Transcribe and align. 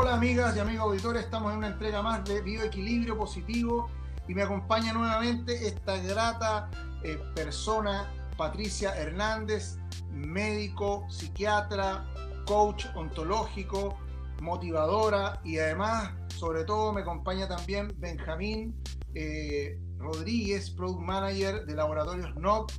Hola 0.00 0.14
amigas 0.14 0.56
y 0.56 0.60
amigos 0.60 0.84
auditores, 0.84 1.24
estamos 1.24 1.50
en 1.50 1.58
una 1.58 1.66
entrega 1.66 2.02
más 2.02 2.24
de 2.24 2.40
Bioequilibrio 2.40 3.18
Positivo 3.18 3.90
y 4.28 4.34
me 4.34 4.44
acompaña 4.44 4.92
nuevamente 4.92 5.66
esta 5.66 5.98
grata 5.98 6.70
eh, 7.02 7.18
persona, 7.34 8.08
Patricia 8.36 8.94
Hernández, 8.96 9.76
médico, 10.12 11.04
psiquiatra, 11.10 12.06
coach 12.46 12.86
ontológico, 12.94 13.98
motivadora 14.40 15.40
y 15.42 15.58
además, 15.58 16.12
sobre 16.28 16.62
todo, 16.62 16.92
me 16.92 17.00
acompaña 17.00 17.48
también 17.48 17.92
Benjamín 17.98 18.80
eh, 19.16 19.80
Rodríguez, 19.96 20.70
Product 20.70 21.02
Manager 21.02 21.66
de 21.66 21.74
Laboratorios 21.74 22.36
NOC. 22.36 22.70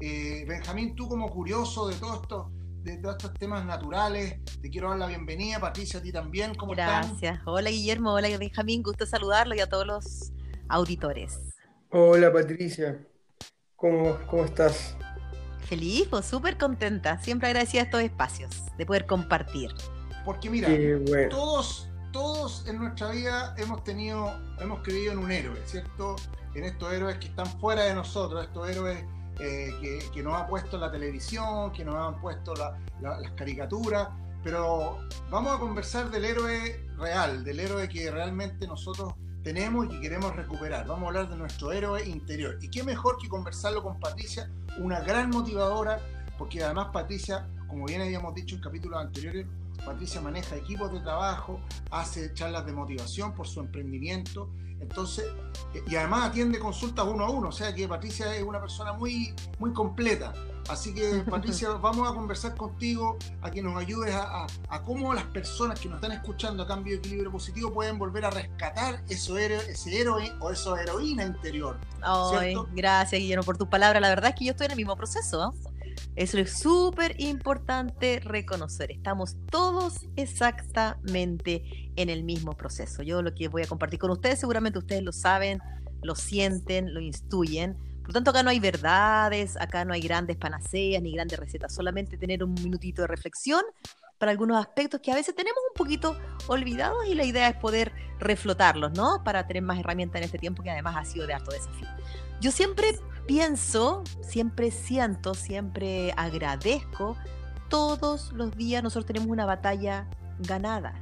Eh, 0.00 0.44
Benjamín, 0.48 0.96
tú 0.96 1.08
como 1.08 1.30
curioso 1.30 1.86
de 1.86 1.94
todo 1.94 2.14
esto, 2.20 2.50
de 2.86 2.98
todos 2.98 3.16
estos 3.16 3.34
temas 3.34 3.64
naturales. 3.64 4.38
Te 4.62 4.70
quiero 4.70 4.90
dar 4.90 4.98
la 4.98 5.06
bienvenida, 5.08 5.58
Patricia, 5.58 5.98
a 5.98 6.02
ti 6.02 6.12
también. 6.12 6.54
¿Cómo 6.54 6.72
Gracias. 6.72 7.40
Hola, 7.44 7.70
Guillermo. 7.70 8.14
Hola, 8.14 8.28
Benjamín. 8.38 8.82
Gusto 8.82 9.04
saludarlo 9.06 9.54
y 9.54 9.60
a 9.60 9.68
todos 9.68 9.86
los 9.86 10.32
auditores. 10.68 11.38
Hola, 11.90 12.32
Patricia. 12.32 13.04
¿Cómo, 13.74 14.16
cómo 14.28 14.44
estás? 14.44 14.96
Feliz, 15.60 16.06
pues 16.08 16.26
súper 16.26 16.56
contenta. 16.56 17.20
Siempre 17.20 17.48
agradecida 17.48 17.82
a 17.82 17.84
estos 17.86 18.02
espacios 18.02 18.50
de 18.78 18.86
poder 18.86 19.06
compartir. 19.06 19.70
Porque 20.24 20.48
mira, 20.48 20.68
todos, 21.28 21.88
todos 22.12 22.68
en 22.68 22.78
nuestra 22.78 23.10
vida 23.10 23.54
hemos 23.58 23.82
tenido, 23.82 24.32
hemos 24.60 24.80
creído 24.82 25.12
en 25.12 25.18
un 25.18 25.30
héroe, 25.30 25.60
¿cierto? 25.66 26.16
En 26.54 26.64
estos 26.64 26.92
héroes 26.92 27.18
que 27.18 27.26
están 27.26 27.46
fuera 27.58 27.82
de 27.82 27.94
nosotros, 27.94 28.44
estos 28.44 28.68
héroes 28.68 29.04
eh, 29.38 30.00
que, 30.12 30.22
nos 30.22 30.34
ha 30.34 30.46
puesto 30.46 30.78
la 30.78 30.90
televisión, 30.90 31.72
que 31.72 31.84
nos 31.84 31.94
han 31.94 32.20
puesto 32.20 32.54
las 32.54 33.30
caricaturas, 33.36 34.08
pero 34.42 34.98
vamos 35.30 35.56
a 35.56 35.58
conversar 35.58 36.10
del 36.10 36.24
héroe 36.24 36.86
real, 36.96 37.44
del 37.44 37.60
héroe 37.60 37.88
que 37.88 38.10
realmente 38.10 38.66
nosotros 38.66 39.12
tenemos 39.42 39.86
y 39.86 39.88
que 39.90 40.00
queremos 40.00 40.34
recuperar. 40.34 40.86
Vamos 40.86 41.04
a 41.04 41.06
hablar 41.08 41.28
de 41.28 41.36
nuestro 41.36 41.70
héroe 41.70 42.04
interior. 42.06 42.58
Y 42.60 42.68
qué 42.68 42.82
mejor 42.82 43.18
que 43.18 43.28
conversarlo 43.28 43.82
con 43.82 44.00
Patricia, 44.00 44.50
una 44.78 45.00
gran 45.00 45.30
motivadora, 45.30 46.00
porque 46.38 46.64
además 46.64 46.88
Patricia, 46.92 47.46
como 47.68 47.86
bien 47.86 48.00
habíamos 48.00 48.34
dicho 48.34 48.56
en 48.56 48.62
capítulos 48.62 49.00
anteriores, 49.00 49.46
Patricia 49.84 50.20
maneja 50.20 50.56
equipos 50.56 50.92
de 50.92 51.00
trabajo, 51.00 51.60
hace 51.90 52.32
charlas 52.34 52.66
de 52.66 52.72
motivación 52.72 53.34
por 53.34 53.46
su 53.46 53.60
emprendimiento 53.60 54.50
entonces, 54.80 55.24
eh, 55.74 55.82
y 55.86 55.96
además 55.96 56.30
atiende 56.30 56.58
consultas 56.58 57.06
uno 57.06 57.24
a 57.24 57.30
uno, 57.30 57.48
o 57.48 57.52
sea 57.52 57.74
que 57.74 57.88
Patricia 57.88 58.34
es 58.34 58.42
una 58.42 58.60
persona 58.60 58.92
muy, 58.92 59.34
muy 59.58 59.72
completa. 59.72 60.32
Así 60.68 60.92
que, 60.92 61.24
Patricia, 61.30 61.70
vamos 61.70 62.10
a 62.10 62.14
conversar 62.14 62.54
contigo, 62.56 63.16
a 63.40 63.50
que 63.50 63.62
nos 63.62 63.76
ayudes 63.76 64.14
a, 64.14 64.46
cómo 64.84 65.14
las 65.14 65.24
personas 65.24 65.80
que 65.80 65.88
nos 65.88 65.96
están 65.96 66.12
escuchando 66.12 66.62
a 66.62 66.66
cambio 66.66 66.94
de 66.94 66.98
equilibrio 66.98 67.32
positivo 67.32 67.72
pueden 67.72 67.98
volver 67.98 68.24
a 68.24 68.30
rescatar 68.30 69.02
eso, 69.08 69.38
ese 69.38 69.98
héroe 69.98 70.32
o 70.40 70.50
esa 70.50 70.80
heroína 70.80 71.24
interior. 71.24 71.78
Ay, 72.02 72.54
gracias, 72.72 73.20
Guillermo, 73.20 73.44
por 73.44 73.56
tus 73.56 73.68
palabras. 73.68 74.00
La 74.00 74.08
verdad 74.08 74.30
es 74.30 74.36
que 74.36 74.44
yo 74.44 74.50
estoy 74.52 74.66
en 74.66 74.72
el 74.72 74.76
mismo 74.76 74.96
proceso. 74.96 75.54
Eso 76.14 76.38
es 76.38 76.58
súper 76.58 77.20
importante 77.20 78.20
reconocer. 78.20 78.90
Estamos 78.90 79.36
todos 79.50 80.06
exactamente 80.16 81.90
en 81.96 82.10
el 82.10 82.24
mismo 82.24 82.52
proceso. 82.52 83.02
Yo 83.02 83.22
lo 83.22 83.34
que 83.34 83.48
voy 83.48 83.62
a 83.62 83.66
compartir 83.66 83.98
con 83.98 84.10
ustedes, 84.10 84.40
seguramente 84.40 84.78
ustedes 84.78 85.02
lo 85.02 85.12
saben, 85.12 85.60
lo 86.02 86.14
sienten, 86.14 86.94
lo 86.94 87.00
instruyen. 87.00 87.76
Por 88.02 88.12
tanto, 88.12 88.30
acá 88.30 88.42
no 88.42 88.50
hay 88.50 88.60
verdades, 88.60 89.56
acá 89.56 89.84
no 89.84 89.92
hay 89.92 90.00
grandes 90.00 90.36
panaceas 90.36 91.02
ni 91.02 91.12
grandes 91.12 91.38
recetas, 91.38 91.74
solamente 91.74 92.16
tener 92.16 92.44
un 92.44 92.54
minutito 92.54 93.02
de 93.02 93.08
reflexión 93.08 93.62
para 94.18 94.30
algunos 94.30 94.58
aspectos 94.58 95.00
que 95.00 95.12
a 95.12 95.14
veces 95.14 95.34
tenemos 95.34 95.58
un 95.70 95.76
poquito 95.76 96.16
olvidados 96.46 97.06
y 97.06 97.14
la 97.14 97.24
idea 97.24 97.48
es 97.48 97.56
poder 97.56 97.92
reflotarlos, 98.18 98.92
¿no? 98.92 99.22
Para 99.24 99.46
tener 99.46 99.62
más 99.62 99.78
herramientas 99.78 100.20
en 100.20 100.24
este 100.24 100.38
tiempo 100.38 100.62
que 100.62 100.70
además 100.70 100.96
ha 100.96 101.04
sido 101.04 101.26
de 101.26 101.34
alto 101.34 101.50
desafío. 101.50 101.88
Yo 102.40 102.50
siempre 102.50 102.98
pienso, 103.26 104.04
siempre 104.22 104.70
siento, 104.70 105.34
siempre 105.34 106.12
agradezco. 106.16 107.16
Todos 107.68 108.32
los 108.32 108.56
días 108.56 108.82
nosotros 108.82 109.06
tenemos 109.06 109.28
una 109.28 109.46
batalla 109.46 110.08
ganada. 110.40 110.94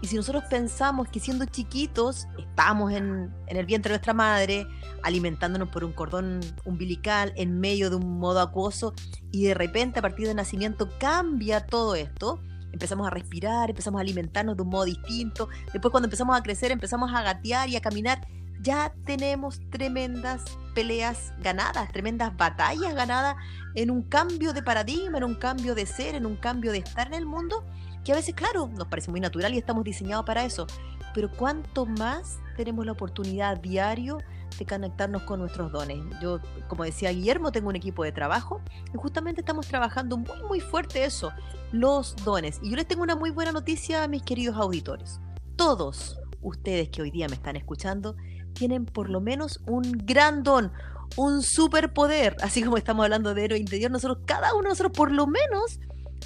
Y 0.00 0.06
si 0.06 0.16
nosotros 0.16 0.44
pensamos 0.48 1.08
que 1.08 1.18
siendo 1.18 1.44
chiquitos 1.46 2.28
estamos 2.38 2.92
en, 2.92 3.34
el 3.48 3.66
vientre 3.66 3.90
de 3.90 3.96
nuestra 3.96 4.14
madre, 4.14 4.66
alimentándonos 5.02 5.70
por 5.70 5.82
un 5.82 5.92
cordón 5.92 6.40
umbilical 6.64 7.32
en 7.36 7.58
medio 7.58 7.90
de 7.90 7.96
un 7.96 8.18
modo 8.18 8.40
acuoso, 8.40 8.94
y 9.32 9.44
de 9.44 9.54
repente 9.54 9.98
a 9.98 10.02
partir 10.02 10.28
del 10.28 10.36
nacimiento 10.36 10.88
cambia 11.00 11.66
todo 11.66 11.96
esto, 11.96 12.40
empezamos 12.72 13.08
a 13.08 13.10
respirar, 13.10 13.70
empezamos 13.70 13.98
a 13.98 14.02
alimentarnos 14.02 14.56
de 14.56 14.62
un 14.62 14.68
modo 14.68 14.84
distinto, 14.84 15.48
después 15.72 15.90
cuando 15.90 16.06
empezamos 16.06 16.36
a 16.36 16.42
crecer 16.42 16.70
empezamos 16.70 17.12
a 17.12 17.22
gatear 17.22 17.68
y 17.68 17.74
a 17.74 17.80
caminar, 17.80 18.20
ya 18.60 18.92
tenemos 19.04 19.60
tremendas 19.70 20.44
peleas 20.74 21.32
ganadas, 21.40 21.90
tremendas 21.92 22.36
batallas 22.36 22.94
ganadas 22.94 23.36
en 23.74 23.90
un 23.90 24.02
cambio 24.02 24.52
de 24.52 24.62
paradigma, 24.62 25.18
en 25.18 25.24
un 25.24 25.34
cambio 25.34 25.74
de 25.74 25.86
ser, 25.86 26.14
en 26.14 26.26
un 26.26 26.36
cambio 26.36 26.72
de 26.72 26.78
estar 26.78 27.06
en 27.08 27.14
el 27.14 27.26
mundo, 27.26 27.64
que 28.04 28.12
a 28.12 28.16
veces, 28.16 28.34
claro, 28.34 28.68
nos 28.68 28.86
parece 28.88 29.10
muy 29.10 29.20
natural 29.20 29.54
y 29.54 29.58
estamos 29.58 29.84
diseñados 29.84 30.24
para 30.24 30.44
eso, 30.44 30.66
pero 31.14 31.30
cuánto 31.30 31.86
más 31.86 32.38
tenemos 32.56 32.86
la 32.86 32.92
oportunidad 32.92 33.58
diario 33.58 34.18
de 34.58 34.66
conectarnos 34.66 35.22
con 35.22 35.40
nuestros 35.40 35.70
dones. 35.70 35.98
Yo, 36.20 36.40
como 36.68 36.84
decía 36.84 37.10
Guillermo, 37.10 37.52
tengo 37.52 37.68
un 37.68 37.76
equipo 37.76 38.04
de 38.04 38.12
trabajo 38.12 38.60
y 38.92 38.96
justamente 38.96 39.40
estamos 39.40 39.66
trabajando 39.66 40.16
muy, 40.16 40.42
muy 40.48 40.60
fuerte 40.60 41.04
eso, 41.04 41.32
los 41.72 42.16
dones. 42.24 42.60
Y 42.62 42.70
yo 42.70 42.76
les 42.76 42.86
tengo 42.86 43.02
una 43.02 43.14
muy 43.14 43.30
buena 43.30 43.52
noticia 43.52 44.02
a 44.02 44.08
mis 44.08 44.22
queridos 44.22 44.56
auditores. 44.56 45.20
Todos 45.56 46.18
ustedes 46.42 46.88
que 46.88 47.02
hoy 47.02 47.10
día 47.10 47.28
me 47.28 47.34
están 47.34 47.56
escuchando 47.56 48.16
tienen 48.58 48.84
por 48.84 49.08
lo 49.08 49.20
menos 49.20 49.60
un 49.66 49.82
gran 50.04 50.42
don, 50.42 50.72
un 51.16 51.42
superpoder, 51.42 52.36
así 52.42 52.62
como 52.62 52.76
estamos 52.76 53.04
hablando 53.04 53.34
de 53.34 53.44
héroe 53.44 53.58
interior, 53.58 53.90
nosotros, 53.90 54.18
cada 54.26 54.52
uno 54.54 54.64
de 54.64 54.68
nosotros 54.70 54.92
por 54.92 55.12
lo 55.12 55.26
menos 55.26 55.78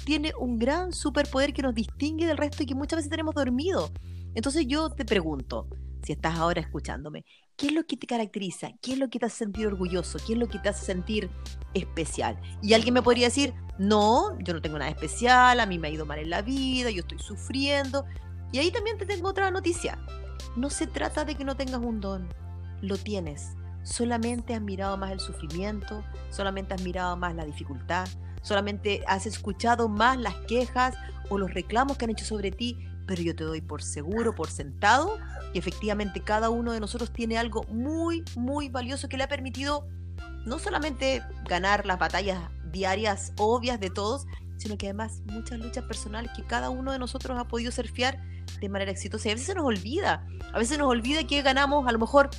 tiene 0.05 0.33
un 0.37 0.59
gran 0.59 0.91
superpoder 0.91 1.53
que 1.53 1.61
nos 1.61 1.75
distingue 1.75 2.25
del 2.25 2.37
resto 2.37 2.63
y 2.63 2.65
que 2.65 2.75
muchas 2.75 2.97
veces 2.97 3.09
tenemos 3.09 3.35
dormido. 3.35 3.91
Entonces 4.35 4.65
yo 4.67 4.89
te 4.89 5.05
pregunto, 5.05 5.67
si 6.03 6.13
estás 6.13 6.37
ahora 6.37 6.59
escuchándome, 6.59 7.23
¿qué 7.55 7.67
es 7.67 7.73
lo 7.73 7.85
que 7.85 7.95
te 7.95 8.07
caracteriza? 8.07 8.71
¿Qué 8.81 8.93
es 8.93 8.97
lo 8.97 9.09
que 9.09 9.19
te 9.19 9.27
hace 9.27 9.37
sentir 9.37 9.67
orgulloso? 9.67 10.19
¿Qué 10.25 10.33
es 10.33 10.39
lo 10.39 10.47
que 10.47 10.59
te 10.59 10.69
hace 10.69 10.85
sentir 10.85 11.29
especial? 11.73 12.39
Y 12.61 12.73
alguien 12.73 12.95
me 12.95 13.01
podría 13.01 13.27
decir, 13.27 13.53
no, 13.77 14.37
yo 14.39 14.53
no 14.53 14.61
tengo 14.61 14.77
nada 14.77 14.91
especial, 14.91 15.59
a 15.59 15.65
mí 15.65 15.79
me 15.79 15.87
ha 15.87 15.91
ido 15.91 16.05
mal 16.05 16.19
en 16.19 16.29
la 16.29 16.41
vida, 16.41 16.89
yo 16.89 17.01
estoy 17.01 17.19
sufriendo. 17.19 18.05
Y 18.51 18.59
ahí 18.59 18.71
también 18.71 18.97
te 18.97 19.05
tengo 19.05 19.29
otra 19.29 19.49
noticia. 19.49 19.97
No 20.55 20.69
se 20.69 20.85
trata 20.85 21.25
de 21.25 21.35
que 21.35 21.45
no 21.45 21.55
tengas 21.55 21.81
un 21.81 21.99
don, 21.99 22.29
lo 22.81 22.97
tienes. 22.97 23.55
Solamente 23.83 24.53
has 24.53 24.61
mirado 24.61 24.97
más 24.97 25.11
el 25.11 25.19
sufrimiento, 25.19 26.03
solamente 26.29 26.73
has 26.73 26.81
mirado 26.81 27.17
más 27.17 27.35
la 27.35 27.43
dificultad, 27.43 28.07
solamente 28.43 29.03
has 29.07 29.25
escuchado 29.25 29.89
más 29.89 30.17
las 30.17 30.35
quejas 30.47 30.95
o 31.29 31.37
los 31.37 31.53
reclamos 31.53 31.97
que 31.97 32.05
han 32.05 32.11
hecho 32.11 32.25
sobre 32.25 32.51
ti, 32.51 32.77
pero 33.07 33.21
yo 33.21 33.35
te 33.35 33.43
doy 33.43 33.61
por 33.61 33.81
seguro, 33.81 34.35
por 34.35 34.49
sentado, 34.49 35.17
que 35.51 35.59
efectivamente 35.59 36.21
cada 36.21 36.49
uno 36.49 36.71
de 36.71 36.79
nosotros 36.79 37.11
tiene 37.11 37.37
algo 37.37 37.63
muy, 37.63 38.23
muy 38.35 38.69
valioso 38.69 39.09
que 39.09 39.17
le 39.17 39.23
ha 39.23 39.27
permitido 39.29 39.87
no 40.45 40.59
solamente 40.59 41.23
ganar 41.45 41.85
las 41.85 41.99
batallas 41.99 42.39
diarias 42.71 43.33
obvias 43.37 43.79
de 43.79 43.89
todos, 43.89 44.25
sino 44.57 44.77
que 44.77 44.87
además 44.87 45.21
muchas 45.25 45.59
luchas 45.59 45.83
personales 45.85 46.31
que 46.35 46.43
cada 46.43 46.69
uno 46.69 46.91
de 46.91 46.99
nosotros 46.99 47.37
ha 47.37 47.47
podido 47.47 47.71
surfear 47.71 48.21
de 48.59 48.69
manera 48.69 48.91
exitosa. 48.91 49.27
Y 49.27 49.31
a 49.31 49.35
veces 49.35 49.47
se 49.47 49.55
nos 49.55 49.65
olvida, 49.65 50.25
a 50.53 50.59
veces 50.59 50.77
nos 50.77 50.87
olvida 50.87 51.25
que 51.25 51.41
ganamos 51.41 51.87
a 51.87 51.91
lo 51.91 51.99
mejor 51.99 52.29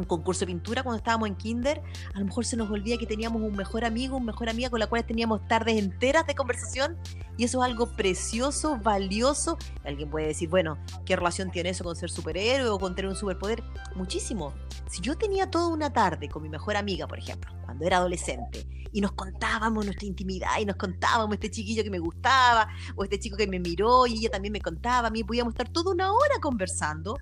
un 0.00 0.06
concurso 0.06 0.40
de 0.40 0.46
pintura 0.46 0.82
cuando 0.82 0.98
estábamos 0.98 1.28
en 1.28 1.36
kinder, 1.36 1.82
a 2.14 2.18
lo 2.18 2.26
mejor 2.26 2.44
se 2.44 2.56
nos 2.56 2.70
olvida 2.70 2.96
que 2.98 3.06
teníamos 3.06 3.42
un 3.42 3.54
mejor 3.56 3.84
amigo, 3.84 4.16
un 4.16 4.24
mejor 4.24 4.48
amiga 4.48 4.70
con 4.70 4.80
la 4.80 4.86
cual 4.86 5.04
teníamos 5.04 5.46
tardes 5.46 5.78
enteras 5.78 6.26
de 6.26 6.34
conversación 6.34 6.96
y 7.36 7.44
eso 7.44 7.62
es 7.62 7.70
algo 7.70 7.86
precioso, 7.96 8.78
valioso. 8.78 9.56
Alguien 9.84 10.10
puede 10.10 10.26
decir, 10.26 10.48
bueno, 10.48 10.78
¿qué 11.06 11.16
relación 11.16 11.50
tiene 11.50 11.70
eso 11.70 11.84
con 11.84 11.96
ser 11.96 12.10
superhéroe 12.10 12.68
o 12.68 12.78
con 12.78 12.94
tener 12.94 13.08
un 13.08 13.16
superpoder? 13.16 13.62
Muchísimo. 13.94 14.52
Si 14.88 15.00
yo 15.00 15.16
tenía 15.16 15.50
toda 15.50 15.68
una 15.68 15.92
tarde 15.92 16.28
con 16.28 16.42
mi 16.42 16.48
mejor 16.48 16.76
amiga, 16.76 17.06
por 17.06 17.18
ejemplo, 17.18 17.52
cuando 17.64 17.86
era 17.86 17.98
adolescente, 17.98 18.66
y 18.92 19.00
nos 19.00 19.12
contábamos 19.12 19.84
nuestra 19.84 20.06
intimidad 20.06 20.58
y 20.60 20.64
nos 20.64 20.76
contábamos 20.76 21.34
este 21.34 21.50
chiquillo 21.50 21.82
que 21.84 21.90
me 21.90 21.98
gustaba 21.98 22.68
o 22.96 23.04
este 23.04 23.18
chico 23.18 23.36
que 23.36 23.46
me 23.46 23.60
miró 23.60 24.06
y 24.06 24.14
ella 24.14 24.30
también 24.30 24.52
me 24.52 24.60
contaba, 24.60 25.08
a 25.08 25.10
mí 25.10 25.24
podíamos 25.24 25.54
estar 25.54 25.68
toda 25.68 25.92
una 25.92 26.12
hora 26.12 26.40
conversando. 26.40 27.16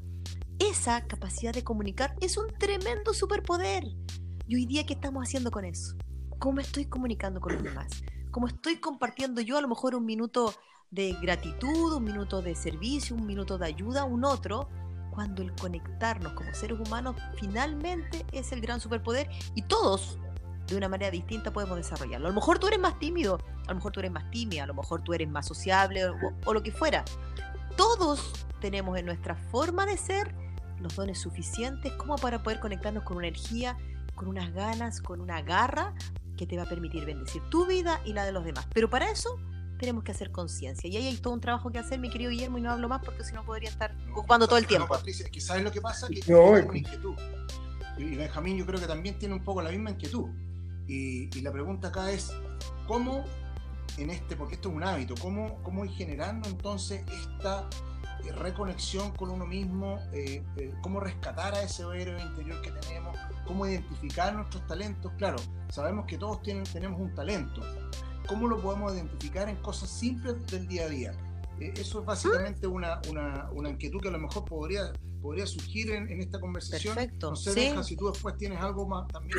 Esa 0.58 1.06
capacidad 1.06 1.54
de 1.54 1.62
comunicar 1.62 2.16
es 2.20 2.36
un 2.36 2.48
tremendo 2.58 3.14
superpoder. 3.14 3.84
Y 4.48 4.56
hoy 4.56 4.66
día, 4.66 4.84
¿qué 4.84 4.94
estamos 4.94 5.22
haciendo 5.22 5.52
con 5.52 5.64
eso? 5.64 5.96
¿Cómo 6.40 6.60
estoy 6.60 6.86
comunicando 6.86 7.40
con 7.40 7.52
los 7.54 7.62
demás? 7.62 8.02
¿Cómo 8.32 8.48
estoy 8.48 8.78
compartiendo 8.78 9.40
yo 9.40 9.56
a 9.56 9.60
lo 9.60 9.68
mejor 9.68 9.94
un 9.94 10.04
minuto 10.04 10.52
de 10.90 11.12
gratitud, 11.22 11.94
un 11.94 12.02
minuto 12.02 12.42
de 12.42 12.56
servicio, 12.56 13.14
un 13.14 13.24
minuto 13.24 13.56
de 13.56 13.66
ayuda 13.66 14.00
a 14.02 14.04
un 14.04 14.24
otro? 14.24 14.68
Cuando 15.12 15.42
el 15.42 15.54
conectarnos 15.54 16.32
como 16.32 16.52
seres 16.52 16.78
humanos 16.80 17.14
finalmente 17.36 18.26
es 18.32 18.50
el 18.50 18.60
gran 18.60 18.80
superpoder 18.80 19.30
y 19.54 19.62
todos 19.62 20.18
de 20.66 20.76
una 20.76 20.88
manera 20.88 21.12
distinta 21.12 21.52
podemos 21.52 21.76
desarrollarlo. 21.76 22.26
A 22.26 22.30
lo 22.30 22.34
mejor 22.34 22.58
tú 22.58 22.66
eres 22.66 22.80
más 22.80 22.98
tímido, 22.98 23.38
a 23.64 23.68
lo 23.68 23.76
mejor 23.76 23.92
tú 23.92 24.00
eres 24.00 24.12
más 24.12 24.28
tímida, 24.30 24.64
a 24.64 24.66
lo 24.66 24.74
mejor 24.74 25.02
tú 25.02 25.14
eres 25.14 25.28
más 25.28 25.46
sociable 25.46 26.04
o, 26.44 26.52
lo 26.52 26.62
que 26.62 26.72
fuera. 26.72 27.04
Todos 27.76 28.32
tenemos 28.60 28.98
en 28.98 29.06
nuestra 29.06 29.36
forma 29.36 29.86
de 29.86 29.96
ser 29.96 30.47
los 30.80 30.94
dones 30.96 31.18
suficientes 31.18 31.92
como 31.94 32.16
para 32.16 32.42
poder 32.42 32.60
conectarnos 32.60 33.04
con 33.04 33.16
una 33.16 33.28
energía, 33.28 33.76
con 34.14 34.28
unas 34.28 34.52
ganas, 34.52 35.00
con 35.00 35.20
una 35.20 35.42
garra 35.42 35.94
que 36.36 36.46
te 36.46 36.56
va 36.56 36.64
a 36.64 36.68
permitir 36.68 37.04
bendecir 37.04 37.42
tu 37.50 37.66
vida 37.66 38.00
y 38.04 38.12
la 38.12 38.24
de 38.24 38.32
los 38.32 38.44
demás. 38.44 38.66
Pero 38.72 38.88
para 38.88 39.10
eso 39.10 39.38
tenemos 39.78 40.04
que 40.04 40.12
hacer 40.12 40.30
conciencia. 40.30 40.88
Y 40.88 40.96
ahí 40.96 41.06
hay 41.06 41.16
todo 41.16 41.34
un 41.34 41.40
trabajo 41.40 41.70
que 41.70 41.78
hacer, 41.78 41.98
mi 41.98 42.10
querido 42.10 42.30
Guillermo, 42.30 42.58
y 42.58 42.60
no 42.60 42.70
hablo 42.70 42.88
más 42.88 43.04
porque 43.04 43.24
si 43.24 43.32
no 43.32 43.44
podría 43.44 43.70
estar 43.70 43.94
ocupando 44.12 44.46
todo 44.46 44.58
el 44.58 44.66
tiempo. 44.66 44.86
No, 44.88 44.94
Patricia, 44.94 45.26
es 45.26 45.30
que 45.30 45.40
sabes 45.40 45.62
lo 45.62 45.70
que 45.70 45.80
pasa, 45.80 46.08
que 46.08 46.20
no, 46.30 46.50
una 46.50 46.78
inquietud. 46.78 47.14
Y 47.96 48.16
Benjamín 48.16 48.56
yo 48.56 48.66
creo 48.66 48.80
que 48.80 48.86
también 48.86 49.18
tiene 49.18 49.34
un 49.34 49.42
poco 49.42 49.62
la 49.62 49.70
misma 49.70 49.90
inquietud. 49.90 50.28
Y, 50.86 51.36
y 51.36 51.42
la 51.42 51.52
pregunta 51.52 51.88
acá 51.88 52.10
es, 52.10 52.32
¿cómo 52.86 53.24
en 53.98 54.10
este, 54.10 54.36
porque 54.36 54.54
esto 54.54 54.68
es 54.68 54.74
un 54.76 54.84
hábito, 54.84 55.14
cómo, 55.20 55.60
cómo 55.62 55.84
ir 55.84 55.90
generando 55.92 56.48
entonces 56.48 57.02
esta 57.10 57.68
reconexión 58.36 59.12
con 59.12 59.30
uno 59.30 59.46
mismo, 59.46 59.98
eh, 60.12 60.42
eh, 60.56 60.74
cómo 60.82 61.00
rescatar 61.00 61.54
a 61.54 61.62
ese 61.62 61.82
héroe 61.82 62.20
interior 62.20 62.60
que 62.62 62.70
tenemos, 62.70 63.16
cómo 63.46 63.66
identificar 63.66 64.34
nuestros 64.34 64.66
talentos. 64.66 65.12
Claro, 65.18 65.38
sabemos 65.70 66.06
que 66.06 66.18
todos 66.18 66.42
tienen, 66.42 66.64
tenemos 66.64 67.00
un 67.00 67.14
talento. 67.14 67.62
¿Cómo 68.26 68.46
lo 68.46 68.60
podemos 68.60 68.94
identificar 68.94 69.48
en 69.48 69.56
cosas 69.56 69.88
simples 69.88 70.46
del 70.46 70.66
día 70.68 70.84
a 70.84 70.88
día? 70.88 71.12
eso 71.60 72.00
es 72.00 72.06
básicamente 72.06 72.66
una, 72.66 73.00
una, 73.08 73.48
una, 73.52 73.70
inquietud 73.70 74.00
que 74.00 74.08
a 74.08 74.12
lo 74.12 74.18
mejor 74.18 74.44
podría, 74.44 74.92
podría 75.20 75.46
surgir 75.46 75.90
en, 75.90 76.08
esta 76.20 76.38
conversación. 76.40 76.94
Perfecto. 76.94 77.30
No 77.30 77.36
sé, 77.36 77.82
si 77.82 77.96
tú 77.96 78.10
después 78.10 78.36
tienes 78.36 78.60
algo 78.60 78.86
más 78.86 79.08
también 79.08 79.38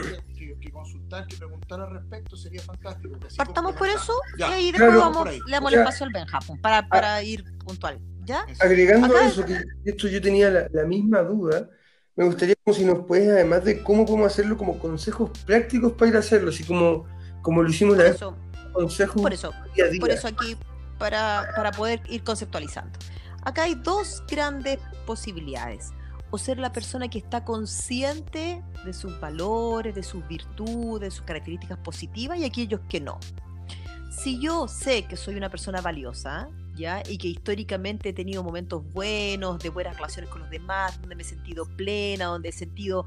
que, 0.59 0.71
consultar, 0.71 1.27
que 1.27 1.37
preguntar 1.37 1.81
al 1.81 1.91
respecto, 1.91 2.35
sería 2.35 2.61
fantástico. 2.61 3.17
Partamos 3.37 3.75
por 3.75 3.87
eso 3.87 4.13
y 4.37 4.43
ahí 4.43 4.71
después 4.71 4.95
vamos, 4.95 5.27
le 5.29 5.51
damos 5.51 5.71
el 5.71 5.79
espacio 5.79 6.05
al 6.05 6.11
Benja 6.11 6.39
para, 6.61 6.87
para 6.87 7.15
ah. 7.15 7.23
ir 7.23 7.43
puntual. 7.59 7.99
Agregando 8.59 9.17
eso, 9.17 9.45
que 9.45 9.63
esto 9.85 10.07
yo 10.07 10.21
tenía 10.21 10.69
la, 10.71 10.83
misma 10.83 11.21
duda, 11.21 11.69
me 12.15 12.25
gustaría 12.25 12.55
como 12.63 12.75
si 12.75 12.85
nos 12.85 13.05
puedes, 13.05 13.29
además 13.29 13.63
de 13.63 13.81
cómo 13.83 14.05
podemos 14.05 14.31
hacerlo, 14.31 14.57
como 14.57 14.79
consejos 14.79 15.31
prácticos 15.45 15.93
para 15.93 16.09
ir 16.09 16.15
a 16.15 16.19
hacerlo, 16.19 16.49
así 16.49 16.63
como, 16.63 17.05
como 17.41 17.63
lo 17.63 17.69
hicimos 17.69 17.97
la 17.97 18.03
vez. 18.03 18.19
Consejos 18.73 19.21
por 19.21 19.33
eso, 19.33 19.51
por 19.99 20.09
eso 20.09 20.27
aquí, 20.27 20.55
para, 20.97 21.51
para 21.55 21.71
poder 21.71 22.01
ir 22.07 22.23
conceptualizando. 22.23 22.97
Acá 23.43 23.63
hay 23.63 23.75
dos 23.75 24.23
grandes 24.27 24.79
posibilidades. 25.05 25.91
O 26.31 26.37
ser 26.37 26.59
la 26.59 26.71
persona 26.71 27.09
que 27.09 27.17
está 27.17 27.43
consciente 27.43 28.63
de 28.85 28.93
sus 28.93 29.19
valores, 29.19 29.95
de 29.95 30.03
sus 30.03 30.27
virtudes, 30.27 31.01
de 31.01 31.11
sus 31.11 31.23
características 31.23 31.79
positivas 31.79 32.37
y 32.37 32.45
aquellos 32.45 32.81
que 32.87 32.99
no. 32.99 33.19
Si 34.11 34.39
yo 34.39 34.67
sé 34.67 35.05
que 35.05 35.17
soy 35.17 35.35
una 35.35 35.49
persona 35.49 35.81
valiosa, 35.81 36.49
y 36.79 37.17
que 37.17 37.27
históricamente 37.27 38.09
he 38.09 38.13
tenido 38.13 38.43
momentos 38.43 38.83
buenos, 38.93 39.59
de 39.59 39.69
buenas 39.69 39.95
relaciones 39.95 40.29
con 40.29 40.41
los 40.41 40.49
demás, 40.49 40.99
donde 41.01 41.15
me 41.15 41.23
he 41.23 41.25
sentido 41.25 41.65
plena, 41.65 42.25
donde 42.25 42.49
he 42.49 42.51
sentido 42.51 43.05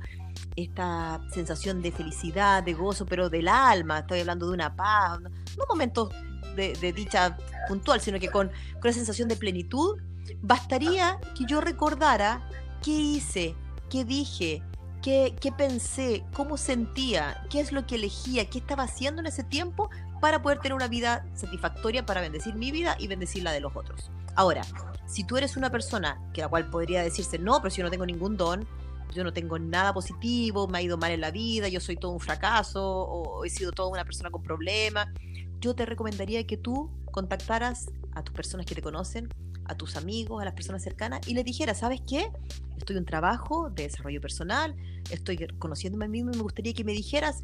esta 0.57 1.21
sensación 1.33 1.81
de 1.81 1.91
felicidad, 1.91 2.63
de 2.63 2.75
gozo, 2.75 3.07
pero 3.07 3.31
del 3.31 3.49
alma, 3.49 4.01
estoy 4.01 4.21
hablando 4.21 4.49
de 4.49 4.55
una 4.55 4.77
paz, 4.77 5.21
no, 5.21 5.65
momentos 5.69 6.11
de, 6.55 6.93
dicha 6.93 7.37
puntual, 7.67 8.01
sino 8.01 8.21
que 8.21 8.29
con, 8.29 8.49
con 8.49 8.83
la 8.85 8.93
sensación 8.93 9.29
de 9.29 9.37
plenitud, 9.37 9.99
bastaría 10.43 11.19
que 11.35 11.47
yo 11.47 11.61
recordara 11.61 12.47
qué 12.83 12.91
hice, 12.91 13.55
qué 13.89 14.05
dije, 14.05 14.63
qué, 15.01 15.35
qué, 15.41 15.51
pensé, 15.51 16.25
cómo 16.35 16.59
sentía, 16.59 17.43
qué 17.49 17.61
es 17.61 17.73
lo 17.73 17.87
que 17.87 17.95
elegía, 17.95 18.51
qué 18.51 18.59
estaba 18.59 18.83
haciendo 18.83 19.21
en 19.21 19.27
ese 19.29 19.45
tiempo 19.45 19.89
para 20.23 20.41
poder 20.41 20.61
tener 20.61 20.75
una 20.75 20.87
vida 20.87 21.27
satisfactoria 21.35 22.07
para 22.07 22.21
bendecir 22.21 22.55
mi 22.55 22.71
vida 22.71 22.95
y 22.97 23.09
bendecir 23.09 23.43
la 23.43 23.51
de 23.51 23.59
los 23.59 23.75
otros. 23.75 24.09
Ahora, 24.37 24.63
si 25.05 25.25
tú 25.25 25.37
eres 25.37 25.57
una 25.57 25.69
persona 25.69 26.23
que 26.33 26.43
la 26.43 26.49
cual 26.49 26.71
podría 26.71 27.03
decirse, 27.03 27.41
no, 27.41 27.61
pero 27.61 27.71
si 27.71 27.79
yo 27.79 27.85
no 27.85 27.91
tengo 27.91 28.07
ningún 28.07 28.37
don, 28.37 28.65
yo 29.13 29.25
no 29.25 29.33
tengo 29.33 29.59
nada 29.59 29.93
positivo, 29.93 30.69
me 30.69 30.79
ha 30.79 30.83
ido 30.83 30.97
mal 30.97 31.11
en 31.11 31.21
la 31.21 31.33
vida, 31.33 31.67
yo 31.67 31.81
soy 31.81 31.97
todo 31.97 32.13
un 32.13 32.21
fracaso 32.21 32.81
o 32.89 33.45
he 33.45 33.51
sido 33.51 33.73
toda 33.73 33.89
una 33.89 34.05
persona 34.05 34.31
con 34.31 34.45
problemas, 34.45 35.09
yo 35.61 35.75
te 35.75 35.87
recomendaría 35.87 36.47
que 36.47 36.57
tú 36.57 36.89
contactaras 37.11 37.91
a 38.13 38.23
tus 38.23 38.33
personas 38.33 38.65
que 38.65 38.77
te 38.77 38.81
conocen, 38.81 39.29
a 39.65 39.75
tus 39.75 39.97
amigos, 39.97 40.41
a 40.41 40.45
las 40.45 40.55
personas 40.55 40.85
cercanas 40.85 41.27
y 41.27 41.35
les 41.35 41.45
dijeras, 41.45 41.81
¿sabes 41.81 42.01
qué? 42.09 42.31
Estoy 42.79 42.95
en 42.95 43.01
un 43.01 43.07
trabajo 43.07 43.71
de 43.71 43.83
desarrollo 43.83 44.21
personal, 44.21 44.77
estoy 45.11 45.49
conociéndome 45.59 46.05
a 46.05 46.09
mí 46.09 46.19
mismo 46.19 46.31
y 46.33 46.37
me 46.37 46.43
gustaría 46.45 46.75
que 46.75 46.85
me 46.85 46.93
dijeras 46.93 47.43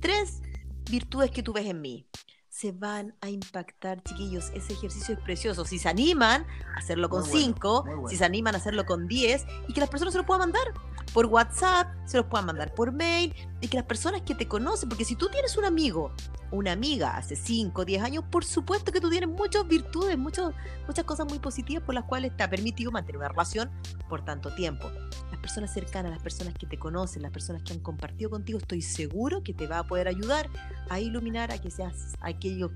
tres 0.00 0.42
virtudes 0.90 1.30
que 1.30 1.42
tú 1.42 1.52
ves 1.52 1.66
en 1.66 1.80
mí. 1.80 2.06
Se 2.48 2.72
van 2.72 3.14
a 3.20 3.30
impactar, 3.30 4.02
chiquillos. 4.02 4.50
Ese 4.54 4.72
ejercicio 4.72 5.14
es 5.14 5.20
precioso. 5.20 5.64
Si 5.64 5.78
se 5.78 5.88
animan 5.88 6.44
a 6.74 6.78
hacerlo 6.78 7.08
con 7.08 7.24
5, 7.24 8.06
si 8.08 8.16
se 8.16 8.24
animan 8.24 8.54
a 8.54 8.58
hacerlo 8.58 8.84
con 8.84 9.06
10, 9.06 9.46
y 9.68 9.72
que 9.72 9.80
las 9.80 9.88
personas 9.88 10.12
se 10.12 10.18
lo 10.18 10.26
puedan 10.26 10.40
mandar 10.40 10.74
por 11.14 11.26
WhatsApp, 11.26 11.88
se 12.06 12.16
los 12.16 12.26
puedan 12.26 12.46
mandar 12.46 12.74
por 12.74 12.92
mail, 12.92 13.34
y 13.60 13.68
que 13.68 13.76
las 13.76 13.86
personas 13.86 14.22
que 14.22 14.34
te 14.34 14.48
conocen, 14.48 14.88
porque 14.88 15.04
si 15.04 15.16
tú 15.16 15.28
tienes 15.28 15.56
un 15.56 15.64
amigo, 15.64 16.12
una 16.50 16.72
amiga 16.72 17.16
hace 17.16 17.36
5, 17.36 17.84
10 17.84 18.02
años, 18.02 18.24
por 18.30 18.44
supuesto 18.44 18.90
que 18.90 19.00
tú 19.00 19.10
tienes 19.10 19.28
muchas 19.28 19.68
virtudes, 19.68 20.16
muchas 20.18 20.54
cosas 21.04 21.26
muy 21.28 21.38
positivas 21.38 21.84
por 21.84 21.94
las 21.94 22.04
cuales 22.04 22.36
te 22.36 22.42
ha 22.42 22.50
permitido 22.50 22.90
mantener 22.90 23.18
una 23.18 23.28
relación 23.28 23.70
por 24.08 24.24
tanto 24.24 24.54
tiempo. 24.54 24.90
Personas 25.40 25.72
cercanas, 25.72 26.12
las 26.12 26.22
personas 26.22 26.52
que 26.52 26.66
te 26.66 26.78
conocen, 26.78 27.22
las 27.22 27.32
personas 27.32 27.62
que 27.62 27.72
han 27.72 27.80
compartido 27.80 28.28
contigo, 28.28 28.58
estoy 28.58 28.82
seguro 28.82 29.42
que 29.42 29.54
te 29.54 29.66
va 29.66 29.78
a 29.78 29.86
poder 29.86 30.06
ayudar 30.06 30.50
a 30.90 31.00
iluminar, 31.00 31.50
a 31.50 31.58
que 31.58 31.70
seas 31.70 32.12
aquello 32.20 32.70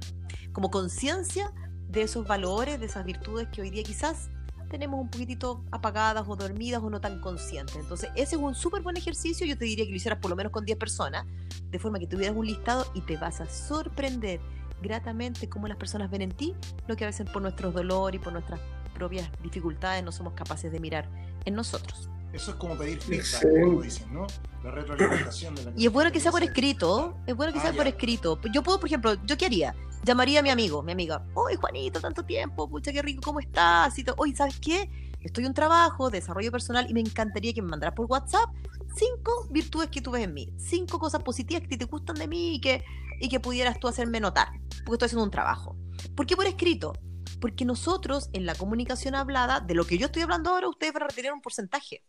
como 0.53 0.71
conciencia 0.71 1.53
de 1.89 2.03
esos 2.03 2.27
valores, 2.27 2.81
de 2.81 2.87
esas 2.87 3.05
virtudes 3.05 3.49
que 3.49 3.61
hoy 3.61 3.69
día 3.69 3.83
quizás 3.83 4.31
tenemos 4.75 5.01
un 5.01 5.09
poquitito 5.09 5.65
apagadas 5.71 6.25
o 6.27 6.35
dormidas 6.35 6.83
o 6.83 6.91
no 6.91 7.01
tan 7.01 7.21
conscientes. 7.21 7.77
Entonces, 7.77 8.11
ese 8.17 8.35
es 8.35 8.43
un 8.43 8.57
súper 8.57 8.83
buen 8.83 8.97
ejercicio. 8.97 9.47
Yo 9.47 9.57
te 9.57 9.67
diría 9.67 9.85
que 9.85 9.93
lo 9.93 9.97
hicieras 9.97 10.19
por 10.19 10.31
lo 10.31 10.35
menos 10.37 10.51
con 10.51 10.65
10 10.65 10.77
personas, 10.77 11.27
de 11.71 11.79
forma 11.79 12.01
que 12.01 12.09
tuvieras 12.09 12.37
un 12.37 12.45
listado 12.45 12.85
y 12.93 13.01
te 13.03 13.17
vas 13.17 13.41
a 13.41 13.47
sorprender 13.47 14.41
gratamente 14.83 15.49
cómo 15.49 15.69
las 15.69 15.77
personas 15.77 16.11
ven 16.11 16.23
en 16.23 16.33
ti 16.33 16.57
lo 16.89 16.97
que 16.97 17.05
a 17.05 17.07
veces 17.07 17.31
por 17.31 17.41
nuestros 17.41 17.73
dolores 17.73 18.21
y 18.21 18.25
por 18.25 18.33
nuestras 18.33 18.59
propias 18.95 19.31
dificultades 19.45 20.03
no 20.03 20.11
somos 20.11 20.33
capaces 20.33 20.73
de 20.73 20.81
mirar 20.81 21.09
en 21.45 21.55
nosotros. 21.55 22.11
Eso 22.35 22.51
es 22.51 22.57
como 22.57 22.77
pedir 22.77 23.01
feedback, 23.01 23.43
como 23.65 23.81
dicen, 23.81 24.13
¿no? 24.13 24.27
La 24.65 24.73
retroalimentación 24.73 25.55
de 25.55 25.65
la 25.65 25.73
Y 25.77 25.87
es 25.87 25.93
bueno 25.93 26.11
que 26.11 26.19
sea 26.19 26.33
por 26.33 26.43
escrito, 26.43 27.17
es 27.27 27.37
bueno 27.37 27.53
que 27.53 27.61
sea 27.61 27.71
ah, 27.71 27.77
por 27.77 27.87
escrito. 27.87 28.41
Yo 28.53 28.63
puedo, 28.65 28.81
por 28.81 28.89
ejemplo, 28.89 29.15
¿yo 29.25 29.37
qué 29.37 29.47
haría? 29.47 29.75
Llamaría 30.03 30.41
a 30.41 30.43
mi 30.43 30.51
amigo, 30.51 30.83
mi 30.83 30.91
amiga, 30.91 31.25
oye 31.35 31.57
Juanito, 31.57 32.01
tanto 32.01 32.25
tiempo, 32.25 32.69
pucha, 32.69 32.93
qué 32.93 33.03
rico, 33.03 33.21
¿cómo 33.25 33.39
estás? 33.39 33.97
Y 33.99 34.05
oye, 34.17 34.35
¿sabes 34.35 34.59
qué? 34.59 34.91
Estoy 35.21 35.45
en 35.45 35.49
un 35.49 35.55
trabajo, 35.55 36.11
desarrollo 36.11 36.51
personal, 36.51 36.91
y 36.91 36.93
me 36.93 37.01
encantaría 37.01 37.55
que 37.55 37.63
me 37.63 37.69
mandaras 37.69 37.95
por 37.95 38.07
WhatsApp 38.07 38.51
cinco 38.97 39.47
virtudes 39.51 39.89
que 39.91 40.01
tú 40.01 40.11
ves 40.11 40.25
en 40.25 40.35
mí, 40.35 40.53
cinco 40.59 40.99
cosas 40.99 41.23
positivas 41.23 41.63
que 41.69 41.77
te 41.77 41.85
gustan 41.85 42.17
de 42.17 42.27
mí 42.27 42.57
y 42.57 42.61
que, 42.61 42.85
y 43.21 43.29
que 43.29 43.41
pudieras 43.41 43.79
tú 43.79 43.87
hacerme 43.87 44.19
notar, 44.21 44.49
porque 44.85 44.95
estoy 44.95 45.07
haciendo 45.07 45.25
un 45.25 45.31
trabajo. 45.31 45.77
¿Por 46.17 46.27
qué 46.27 46.37
por 46.37 46.47
escrito? 46.47 46.95
Porque 47.41 47.65
nosotros 47.65 48.29
en 48.33 48.45
la 48.45 48.55
comunicación 48.55 49.15
hablada, 49.15 49.61
de 49.61 49.75
lo 49.75 49.87
que 49.87 49.99
yo 49.99 50.07
estoy 50.07 50.23
hablando 50.23 50.51
ahora, 50.51 50.69
ustedes 50.69 50.93
van 50.93 51.05
a 51.05 51.07
retener 51.09 51.33
un 51.33 51.41
porcentaje. 51.41 52.03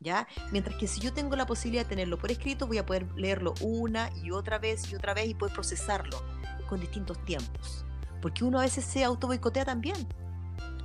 ¿Ya? 0.00 0.26
Mientras 0.50 0.76
que 0.76 0.86
si 0.86 1.00
yo 1.00 1.12
tengo 1.12 1.36
la 1.36 1.46
posibilidad 1.46 1.84
de 1.84 1.88
tenerlo 1.90 2.18
por 2.18 2.30
escrito, 2.30 2.66
voy 2.66 2.78
a 2.78 2.86
poder 2.86 3.06
leerlo 3.16 3.54
una 3.60 4.10
y 4.22 4.30
otra 4.30 4.58
vez 4.58 4.90
y 4.90 4.94
otra 4.94 5.14
vez 5.14 5.28
y 5.28 5.34
poder 5.34 5.54
procesarlo 5.54 6.22
con 6.68 6.80
distintos 6.80 7.22
tiempos. 7.24 7.84
Porque 8.22 8.44
uno 8.44 8.58
a 8.58 8.62
veces 8.62 8.84
se 8.84 9.04
auto 9.04 9.26
boicotea 9.26 9.64
también. 9.64 10.06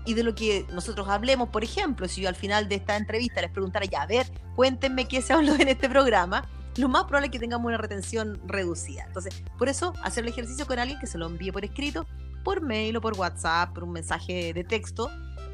Y 0.06 0.14
de 0.14 0.24
lo 0.24 0.36
que 0.36 0.66
nosotros 0.72 1.08
hablemos, 1.10 1.50
por 1.50 1.64
ejemplo, 1.64 2.08
si 2.08 2.22
yo 2.22 2.30
al 2.30 2.36
final 2.36 2.70
de 2.70 2.76
esta 2.76 2.96
entrevista 2.96 3.42
les 3.42 3.52
preguntara, 3.52 3.86
ya, 3.86 4.04
a 4.04 4.08
ver, 4.08 4.28
cuéntenme 4.56 5.08
qué 5.08 5.22
se 5.22 5.34
habló 5.34 5.56
en 5.56 5.68
este 5.68 5.90
programa, 5.90 6.48
lo 6.78 6.90
más 6.90 7.04
probable 7.04 7.28
es 7.28 7.32
que 7.32 7.40
tengamos 7.40 7.68
una 7.68 7.78
retención 7.78 8.40
reducida. 8.46 9.06
Entonces, 9.08 9.44
por 9.58 9.70
eso, 9.70 9.94
hacer 10.04 10.26
el 10.26 10.30
ejercicio 10.30 10.68
con 10.68 10.78
alguien 10.78 11.00
que 11.00 11.08
se 11.08 11.18
lo 11.18 11.26
envíe 11.26 11.52
por 11.52 11.66
escrito, 11.66 12.06
por 12.44 12.62
mail 12.62 12.98
o 12.98 13.02
por 13.02 13.18
WhatsApp, 13.18 13.74
por 13.74 13.84
un 13.84 13.94
mensaje 13.94 14.54
de 14.54 14.64
texto, 14.64 15.10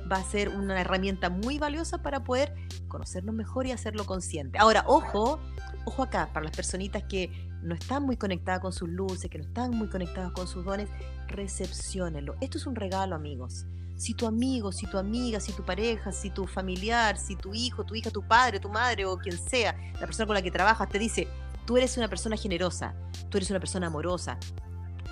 va 0.10 0.18
a 0.18 0.24
ser 0.24 0.50
una 0.50 0.80
herramienta 0.80 1.30
muy 1.30 1.58
valiosa 1.58 2.02
para 2.02 2.24
poder 2.24 2.54
conocernos 2.88 3.36
mejor 3.36 3.68
y 3.68 3.72
hacerlo 3.72 4.06
consciente. 4.06 4.58
Ahora, 4.60 4.84
ojo, 4.88 5.40
ojo 5.86 6.04
acá, 6.04 6.30
para 6.34 6.46
las 6.46 6.56
personitas 6.56 7.04
que 7.04 7.32
no 7.62 7.76
están 7.76 8.04
muy 8.04 8.18
conectadas 8.18 8.62
con 8.62 8.74
sus 8.74 8.90
luces, 8.90 9.30
que 9.30 9.38
no 9.38 9.44
están 9.46 9.72
muy 9.72 9.88
conectadas 9.88 10.32
con 10.32 10.48
sus 10.48 10.66
dones, 10.66 10.90
recepcionenlo. 11.28 12.36
Esto 12.42 12.58
es 12.58 12.66
un 12.66 12.76
regalo, 12.76 13.16
amigos. 13.16 13.66
Si 13.96 14.16
tu 14.16 14.26
amigo, 14.26 14.72
si 14.72 14.88
tu 14.88 14.98
amiga, 14.98 15.40
si 15.40 15.54
tu 15.54 15.64
pareja, 15.64 16.12
si 16.12 16.32
tu 16.32 16.48
familiar, 16.48 17.18
si 17.18 17.36
tu 17.36 17.54
hijo, 17.54 17.86
tu 17.86 17.94
hija, 17.94 18.10
tu 18.10 18.24
padre, 18.24 18.60
tu 18.60 18.70
madre 18.70 19.06
o 19.06 19.18
quien 19.18 19.38
sea, 19.38 19.76
la 19.94 20.08
persona 20.08 20.26
con 20.26 20.34
la 20.34 20.42
que 20.42 20.50
trabajas 20.50 20.90
te 20.90 20.98
dice, 20.98 21.28
tú 21.66 21.78
eres 21.78 21.98
una 21.98 22.08
persona 22.08 22.36
generosa, 22.36 22.96
tú 23.30 23.38
eres 23.38 23.52
una 23.52 23.60
persona 23.60 23.88
amorosa, 23.88 24.38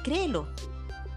créelo, 0.04 0.48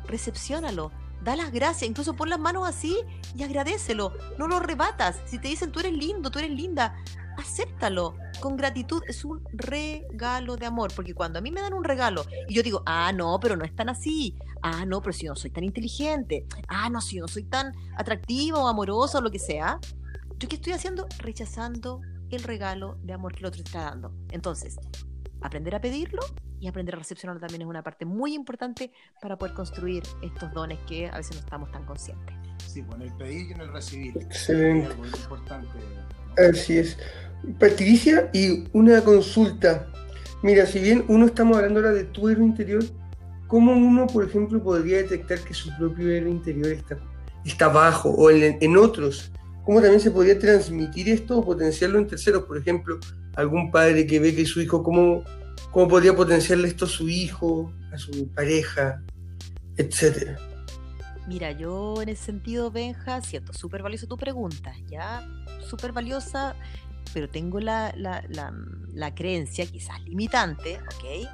recepcionalo, 0.07 0.93
da 1.23 1.37
las 1.37 1.53
gracias, 1.53 1.89
incluso 1.89 2.15
pon 2.15 2.31
las 2.31 2.41
manos 2.41 2.69
así 2.69 2.97
y 3.37 3.43
agradecelo, 3.43 4.13
no 4.39 4.49
lo 4.49 4.61
rebatas. 4.61 5.21
Si 5.27 5.39
te 5.39 5.49
dicen 5.49 5.71
tú 5.71 5.81
eres 5.81 5.93
lindo, 5.93 6.31
tú 6.31 6.39
eres 6.39 6.51
linda, 6.51 6.97
acéptalo, 7.37 8.17
con 8.41 8.57
gratitud 8.57 9.03
es 9.07 9.25
un 9.25 9.43
regalo 9.53 10.57
de 10.57 10.67
amor, 10.67 10.93
porque 10.95 11.15
cuando 11.15 11.39
a 11.39 11.43
mí 11.43 11.51
me 11.51 11.61
dan 11.61 11.75
un 11.75 11.85
regalo 11.85 12.25
y 12.49 12.55
yo 12.55 12.63
digo, 12.63 12.83
ah, 12.87 13.13
no, 13.13 13.39
pero 13.41 13.57
no 13.57 13.65
es 13.65 13.75
tan 13.75 13.89
así, 13.89 14.37
ah, 14.63 14.85
no, 14.85 15.01
pero 15.01 15.13
si 15.13 15.27
yo 15.27 15.33
no 15.33 15.37
soy 15.37 15.51
tan 15.51 15.65
inteligente, 15.65 16.47
ah, 16.69 16.89
no, 16.91 17.01
si 17.01 17.17
yo 17.17 17.23
no 17.23 17.29
soy 17.29 17.45
tan 17.45 17.73
atractiva 17.97 18.59
o 18.59 18.67
amorosa 18.67 19.19
o 19.19 19.21
lo 19.23 19.31
que 19.31 19.39
sea, 19.39 19.79
¿yo 20.39 20.49
qué 20.49 20.57
estoy 20.57 20.73
haciendo? 20.73 21.07
Rechazando 21.19 22.01
el 22.31 22.43
regalo 22.43 22.99
de 23.03 23.13
amor 23.13 23.33
que 23.33 23.41
el 23.41 23.47
otro 23.47 23.63
está 23.63 23.83
dando. 23.83 24.13
Entonces, 24.31 24.77
aprender 25.41 25.75
a 25.75 25.81
pedirlo 25.81 26.23
y 26.63 26.69
aprender 26.69 26.95
a 26.95 26.99
recepcionarlo 26.99 27.41
también 27.41 27.63
es 27.63 27.69
una 27.69 27.83
parte 27.83 28.05
muy 28.05 28.35
importante 28.35 28.93
para 29.21 29.37
poder 29.37 29.53
construir 29.53 30.05
estos 30.23 30.53
dones 30.53 30.79
que 30.87 31.09
a 31.09 31.17
veces 31.17 31.35
no 31.35 31.41
estamos 31.41 31.73
tan 31.73 31.85
conscientes. 31.85 32.37
Sí, 32.65 32.83
bueno, 32.83 33.03
el 33.03 33.13
pedir 33.15 33.49
y 33.49 33.53
en 33.53 33.61
el 33.63 33.73
recibir. 33.73 34.17
Excelente. 34.17 34.95
Es 35.13 35.21
importante. 35.25 35.69
Así 36.39 36.79
es. 36.79 36.97
Patricia, 37.59 38.31
y 38.33 38.69
una 38.73 39.03
consulta. 39.03 39.89
Mira, 40.45 40.65
si 40.65 40.79
bien 40.79 41.05
uno 41.09 41.27
estamos 41.27 41.57
hablando 41.57 41.81
ahora 41.81 41.93
de 41.93 42.05
tu 42.05 42.29
héroe 42.29 42.45
interior, 42.45 42.85
¿cómo 43.49 43.73
uno, 43.73 44.07
por 44.07 44.25
ejemplo, 44.25 44.63
podría 44.63 44.99
detectar 44.99 45.41
que 45.41 45.55
su 45.55 45.77
propio 45.77 46.11
héroe 46.11 46.31
interior 46.31 46.69
está, 46.69 46.97
está 47.45 47.67
bajo 47.67 48.09
o 48.11 48.31
en, 48.31 48.57
en 48.61 48.77
otros? 48.77 49.33
¿Cómo 49.65 49.81
también 49.81 50.01
se 50.01 50.13
podría 50.13 50.39
transmitir 50.39 51.09
esto 51.09 51.39
o 51.39 51.45
potenciarlo 51.45 51.99
en 51.99 52.07
terceros? 52.07 52.45
Por 52.45 52.57
ejemplo, 52.57 53.01
algún 53.35 53.73
padre 53.73 54.07
que 54.07 54.21
ve 54.21 54.33
que 54.33 54.47
su 54.47 54.61
hijo, 54.61 54.85
¿cómo, 54.85 55.25
cómo 55.73 55.89
podría 55.89 56.15
potenciarle 56.15 56.69
esto 56.69 56.85
a 56.85 56.89
su 56.89 57.09
hijo, 57.09 57.73
a 57.93 57.99
su 57.99 58.29
pareja, 58.29 59.03
etcétera? 59.77 60.39
Mira, 61.27 61.53
yo 61.53 62.03
en 62.03 62.11
ese 62.11 62.25
sentido, 62.25 62.71
Benja, 62.71 63.21
siento 63.23 63.53
súper 63.53 63.83
valiosa 63.83 64.07
tu 64.07 64.17
pregunta, 64.17 64.75
ya 64.89 65.27
súper 65.61 65.93
valiosa, 65.93 66.55
pero 67.15 67.29
tengo 67.29 67.59
la, 67.61 67.93
la, 67.97 68.23
la, 68.93 69.15
creencia, 69.15 69.67
quizás 69.67 70.01
limitante, 70.03 70.79
¿ok? 70.79 71.29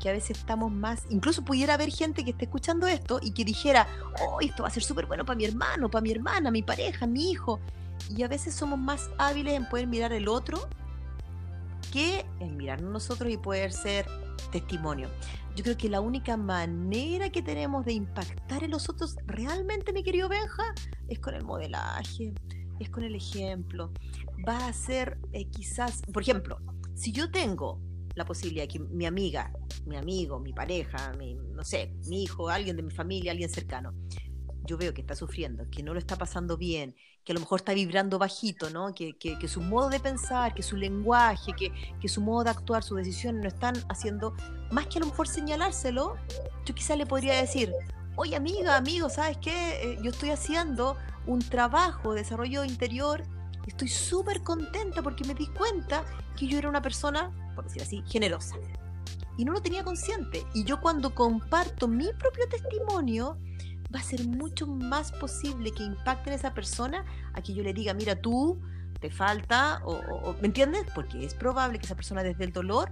que 0.00 0.08
a 0.08 0.12
veces 0.12 0.38
estamos 0.38 0.70
más, 0.70 1.04
incluso 1.10 1.44
pudiera 1.44 1.74
haber 1.74 1.90
gente 1.90 2.24
que 2.24 2.30
esté 2.30 2.44
escuchando 2.44 2.86
esto 2.86 3.18
y 3.20 3.32
que 3.32 3.44
dijera, 3.44 3.88
oh, 4.20 4.40
esto 4.40 4.62
va 4.62 4.68
a 4.68 4.72
ser 4.72 4.84
súper 4.84 5.06
bueno 5.06 5.24
para 5.24 5.36
mi 5.36 5.44
hermano, 5.44 5.90
para 5.90 6.02
mi 6.02 6.12
hermana, 6.12 6.52
mi 6.52 6.62
pareja, 6.62 7.04
mi 7.06 7.32
hijo. 7.32 7.58
Y 8.16 8.22
a 8.22 8.28
veces 8.28 8.54
somos 8.54 8.78
más 8.78 9.10
hábiles 9.18 9.54
en 9.54 9.68
poder 9.68 9.88
mirar 9.88 10.12
el 10.12 10.28
otro 10.28 10.68
que 11.92 12.24
en 12.40 12.56
mirarnos 12.56 12.92
nosotros 12.92 13.30
y 13.32 13.36
poder 13.36 13.72
ser 13.72 14.06
testimonio. 14.50 15.08
Yo 15.56 15.64
creo 15.64 15.76
que 15.76 15.88
la 15.88 16.00
única 16.00 16.36
manera 16.36 17.30
que 17.30 17.42
tenemos 17.42 17.84
de 17.84 17.92
impactar 17.92 18.62
en 18.62 18.70
los 18.70 18.88
otros 18.88 19.16
realmente, 19.26 19.92
mi 19.92 20.02
querido 20.02 20.28
Benja, 20.28 20.74
es 21.08 21.18
con 21.18 21.34
el 21.34 21.44
modelaje, 21.44 22.32
es 22.78 22.90
con 22.90 23.02
el 23.02 23.14
ejemplo. 23.14 23.92
Va 24.46 24.68
a 24.68 24.72
ser 24.72 25.18
eh, 25.32 25.46
quizás, 25.46 26.02
por 26.12 26.22
ejemplo, 26.22 26.58
si 26.94 27.12
yo 27.12 27.30
tengo 27.30 27.80
la 28.14 28.24
posibilidad 28.24 28.66
que 28.68 28.78
mi 28.78 29.06
amiga, 29.06 29.52
mi 29.86 29.96
amigo, 29.96 30.40
mi 30.40 30.52
pareja, 30.52 31.12
no 31.54 31.64
sé, 31.64 31.94
mi 32.06 32.24
hijo, 32.24 32.48
alguien 32.48 32.76
de 32.76 32.82
mi 32.82 32.90
familia, 32.90 33.32
alguien 33.32 33.48
cercano, 33.48 33.94
yo 34.68 34.76
veo 34.76 34.92
que 34.92 35.00
está 35.00 35.16
sufriendo, 35.16 35.64
que 35.70 35.82
no 35.82 35.94
lo 35.94 35.98
está 35.98 36.16
pasando 36.16 36.58
bien, 36.58 36.94
que 37.24 37.32
a 37.32 37.34
lo 37.34 37.40
mejor 37.40 37.60
está 37.60 37.72
vibrando 37.72 38.18
bajito, 38.18 38.68
¿no? 38.70 38.94
Que, 38.94 39.14
que, 39.14 39.48
su 39.48 39.62
modo 39.62 39.88
de 39.88 39.98
pensar, 39.98 40.54
que 40.54 40.62
su 40.62 40.76
lenguaje, 40.76 41.52
que, 41.54 41.72
que, 41.98 42.08
su 42.08 42.20
modo 42.20 42.44
de 42.44 42.50
actuar, 42.50 42.82
sus 42.82 42.98
decisiones 42.98 43.42
no 43.42 43.48
están 43.48 43.74
haciendo, 43.88 44.36
más 44.70 44.86
que 44.86 44.98
a 44.98 45.00
lo 45.00 45.06
mejor 45.06 45.26
señalárselo, 45.26 46.16
yo 46.66 46.74
quizá 46.74 46.96
le 46.96 47.06
podría 47.06 47.34
decir, 47.40 47.72
oye 48.16 48.36
amiga, 48.36 48.76
amigo, 48.76 49.08
¿sabes 49.08 49.38
qué? 49.38 49.82
Eh, 49.82 49.98
yo 50.02 50.10
estoy 50.10 50.30
haciendo 50.30 50.96
un 51.26 51.40
trabajo 51.40 52.12
de 52.12 52.20
desarrollo 52.20 52.62
interior, 52.64 53.22
estoy 53.66 53.88
súper 53.88 54.42
contenta 54.42 55.02
porque 55.02 55.24
me 55.24 55.34
di 55.34 55.46
cuenta 55.46 56.04
que 56.36 56.46
yo 56.46 56.58
era 56.58 56.68
una 56.68 56.82
persona, 56.82 57.32
por 57.54 57.64
decir 57.64 57.82
así, 57.82 58.02
generosa. 58.06 58.56
Y 59.38 59.44
no 59.44 59.52
lo 59.52 59.62
tenía 59.62 59.84
consciente. 59.84 60.44
Y 60.52 60.64
yo 60.64 60.80
cuando 60.80 61.14
comparto 61.14 61.86
mi 61.86 62.08
propio 62.18 62.48
testimonio, 62.48 63.38
va 63.94 64.00
a 64.00 64.02
ser 64.02 64.26
mucho 64.26 64.66
más 64.66 65.12
posible 65.12 65.70
que 65.72 65.82
impacte 65.82 66.30
en 66.30 66.36
esa 66.36 66.54
persona 66.54 67.04
a 67.32 67.42
que 67.42 67.54
yo 67.54 67.62
le 67.62 67.72
diga, 67.72 67.94
mira, 67.94 68.20
tú 68.20 68.60
te 69.00 69.10
falta, 69.10 69.80
o, 69.84 70.34
¿me 70.40 70.48
entiendes? 70.48 70.84
Porque 70.94 71.24
es 71.24 71.34
probable 71.34 71.78
que 71.78 71.86
esa 71.86 71.94
persona 71.94 72.22
desde 72.22 72.44
el 72.44 72.52
dolor 72.52 72.90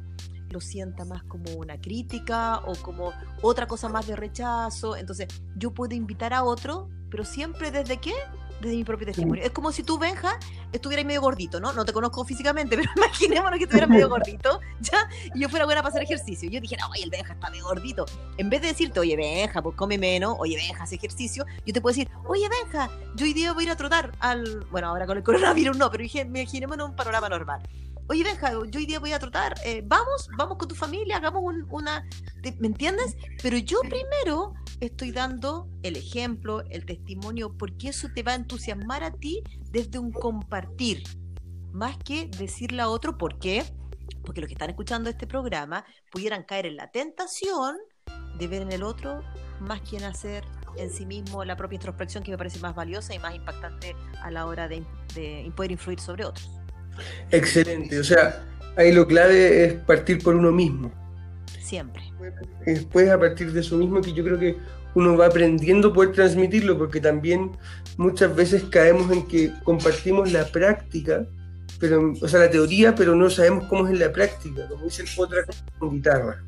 lo 0.50 0.60
sienta 0.60 1.04
más 1.04 1.24
como 1.24 1.52
una 1.54 1.80
crítica 1.80 2.58
o 2.58 2.74
como 2.76 3.12
otra 3.42 3.66
cosa 3.66 3.88
más 3.88 4.06
de 4.06 4.14
rechazo. 4.14 4.96
Entonces, 4.96 5.26
yo 5.56 5.72
puedo 5.72 5.94
invitar 5.94 6.32
a 6.32 6.44
otro, 6.44 6.88
pero 7.10 7.24
siempre 7.24 7.70
desde 7.70 7.98
qué? 7.98 8.14
Desde 8.60 8.76
mi 8.76 8.84
propio 8.84 9.06
testimonio. 9.06 9.44
Es 9.44 9.50
como 9.50 9.72
si 9.72 9.82
tú, 9.82 9.98
Benja, 9.98 10.38
estuvieras 10.72 11.04
medio 11.04 11.20
gordito, 11.20 11.60
¿no? 11.60 11.72
No 11.72 11.84
te 11.84 11.92
conozco 11.92 12.24
físicamente, 12.24 12.76
pero 12.76 12.90
imaginémonos 12.96 13.58
que 13.58 13.64
estuvieras 13.64 13.90
medio 13.90 14.08
gordito, 14.08 14.60
¿ya? 14.80 15.08
Y 15.34 15.40
yo 15.40 15.48
fuera 15.48 15.64
buena 15.64 15.82
para 15.82 15.90
hacer 15.90 16.02
ejercicio. 16.02 16.48
Yo 16.50 16.60
dijera, 16.60 16.86
oye, 16.88 17.04
el 17.04 17.10
Benja 17.10 17.34
está 17.34 17.50
medio 17.50 17.64
gordito. 17.64 18.06
En 18.36 18.50
vez 18.50 18.62
de 18.62 18.68
decirte, 18.68 19.00
oye, 19.00 19.16
Benja, 19.16 19.62
pues 19.62 19.76
come 19.76 19.98
menos, 19.98 20.36
oye, 20.38 20.56
Benja, 20.56 20.84
hace 20.84 20.96
ejercicio, 20.96 21.44
yo 21.64 21.72
te 21.72 21.80
puedo 21.80 21.94
decir, 21.94 22.10
oye, 22.26 22.48
Benja, 22.48 22.90
yo 23.14 23.24
hoy 23.24 23.32
día 23.32 23.52
voy 23.52 23.64
a 23.64 23.66
ir 23.66 23.72
a 23.72 23.76
trotar 23.76 24.12
al. 24.20 24.66
Bueno, 24.70 24.88
ahora 24.88 25.06
con 25.06 25.16
el 25.16 25.22
coronavirus 25.22 25.76
no, 25.76 25.90
pero 25.90 26.04
imaginémonos 26.04 26.90
un 26.90 26.96
panorama 26.96 27.28
normal 27.28 27.62
oye 28.08 28.22
Benja, 28.24 28.52
yo 28.52 28.78
hoy 28.78 28.86
día 28.86 29.00
voy 29.00 29.12
a 29.12 29.18
trotar, 29.18 29.54
eh, 29.64 29.82
vamos, 29.84 30.28
vamos 30.36 30.58
con 30.58 30.68
tu 30.68 30.74
familia, 30.74 31.16
hagamos 31.16 31.42
una, 31.70 32.06
¿me 32.58 32.66
entiendes? 32.68 33.16
Pero 33.42 33.58
yo 33.58 33.80
primero 33.80 34.54
estoy 34.80 35.10
dando 35.10 35.68
el 35.82 35.96
ejemplo, 35.96 36.62
el 36.70 36.84
testimonio, 36.84 37.56
porque 37.56 37.88
eso 37.88 38.08
te 38.14 38.22
va 38.22 38.32
a 38.32 38.36
entusiasmar 38.36 39.02
a 39.02 39.10
ti 39.10 39.42
desde 39.70 39.98
un 39.98 40.12
compartir, 40.12 41.02
más 41.72 41.96
que 41.98 42.26
decirle 42.26 42.82
a 42.82 42.88
otro 42.88 43.18
por 43.18 43.38
qué, 43.38 43.64
porque 44.24 44.40
los 44.40 44.48
que 44.48 44.54
están 44.54 44.70
escuchando 44.70 45.10
este 45.10 45.26
programa 45.26 45.84
pudieran 46.10 46.44
caer 46.44 46.66
en 46.66 46.76
la 46.76 46.90
tentación 46.90 47.76
de 48.38 48.48
ver 48.48 48.62
en 48.62 48.72
el 48.72 48.82
otro 48.82 49.22
más 49.60 49.80
que 49.80 49.96
en 49.96 50.04
hacer 50.04 50.44
en 50.76 50.90
sí 50.90 51.06
mismo 51.06 51.44
la 51.44 51.56
propia 51.56 51.76
introspección 51.76 52.22
que 52.22 52.30
me 52.30 52.36
parece 52.36 52.58
más 52.58 52.74
valiosa 52.74 53.14
y 53.14 53.18
más 53.18 53.34
impactante 53.34 53.96
a 54.20 54.30
la 54.30 54.46
hora 54.46 54.68
de, 54.68 54.84
de 55.14 55.50
poder 55.56 55.70
influir 55.70 56.00
sobre 56.00 56.24
otros. 56.24 56.50
Excelente, 57.30 57.98
o 57.98 58.04
sea, 58.04 58.44
ahí 58.76 58.92
lo 58.92 59.06
clave 59.06 59.64
es 59.64 59.74
partir 59.74 60.22
por 60.22 60.34
uno 60.34 60.52
mismo. 60.52 60.92
Siempre. 61.60 62.02
Después 62.64 63.08
a 63.10 63.18
partir 63.18 63.52
de 63.52 63.60
eso 63.60 63.76
mismo 63.76 64.00
que 64.00 64.12
yo 64.12 64.24
creo 64.24 64.38
que 64.38 64.56
uno 64.94 65.16
va 65.16 65.26
aprendiendo 65.26 65.88
a 65.88 65.92
poder 65.92 66.12
transmitirlo, 66.12 66.78
porque 66.78 67.00
también 67.00 67.52
muchas 67.96 68.34
veces 68.34 68.64
caemos 68.64 69.10
en 69.12 69.26
que 69.26 69.52
compartimos 69.62 70.32
la 70.32 70.46
práctica, 70.46 71.26
pero, 71.78 72.14
o 72.20 72.28
sea, 72.28 72.40
la 72.40 72.50
teoría, 72.50 72.94
pero 72.94 73.14
no 73.14 73.28
sabemos 73.28 73.64
cómo 73.64 73.86
es 73.86 73.92
en 73.92 74.00
la 74.00 74.10
práctica, 74.10 74.66
como 74.68 74.84
dice 74.84 75.04
otra 75.18 75.40
con 75.78 75.90
guitarra. 75.90 76.42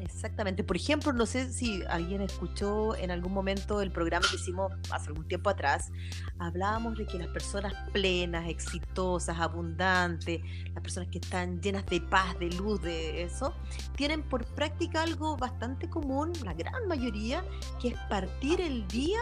Exactamente. 0.00 0.64
Por 0.64 0.76
ejemplo, 0.76 1.12
no 1.12 1.26
sé 1.26 1.52
si 1.52 1.82
alguien 1.88 2.22
escuchó 2.22 2.96
en 2.96 3.10
algún 3.10 3.34
momento 3.34 3.82
el 3.82 3.92
programa 3.92 4.26
que 4.30 4.36
hicimos 4.36 4.72
hace 4.90 5.08
algún 5.08 5.28
tiempo 5.28 5.50
atrás. 5.50 5.90
Hablábamos 6.38 6.96
de 6.96 7.06
que 7.06 7.18
las 7.18 7.28
personas 7.28 7.74
plenas, 7.92 8.48
exitosas, 8.48 9.38
abundantes, 9.38 10.40
las 10.72 10.82
personas 10.82 11.10
que 11.10 11.18
están 11.18 11.60
llenas 11.60 11.84
de 11.86 12.00
paz, 12.00 12.38
de 12.38 12.50
luz, 12.50 12.80
de 12.80 13.22
eso, 13.22 13.54
tienen 13.94 14.22
por 14.22 14.46
práctica 14.54 15.02
algo 15.02 15.36
bastante 15.36 15.90
común, 15.90 16.32
la 16.44 16.54
gran 16.54 16.88
mayoría, 16.88 17.44
que 17.80 17.88
es 17.88 17.98
partir 18.08 18.60
el 18.62 18.86
día 18.88 19.20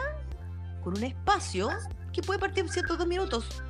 con 0.84 0.96
un 0.96 1.02
espacio 1.02 1.70
que 2.12 2.22
puede 2.22 2.38
partir 2.38 2.64
en 2.64 2.70
102 2.70 3.06
minutos, 3.08 3.62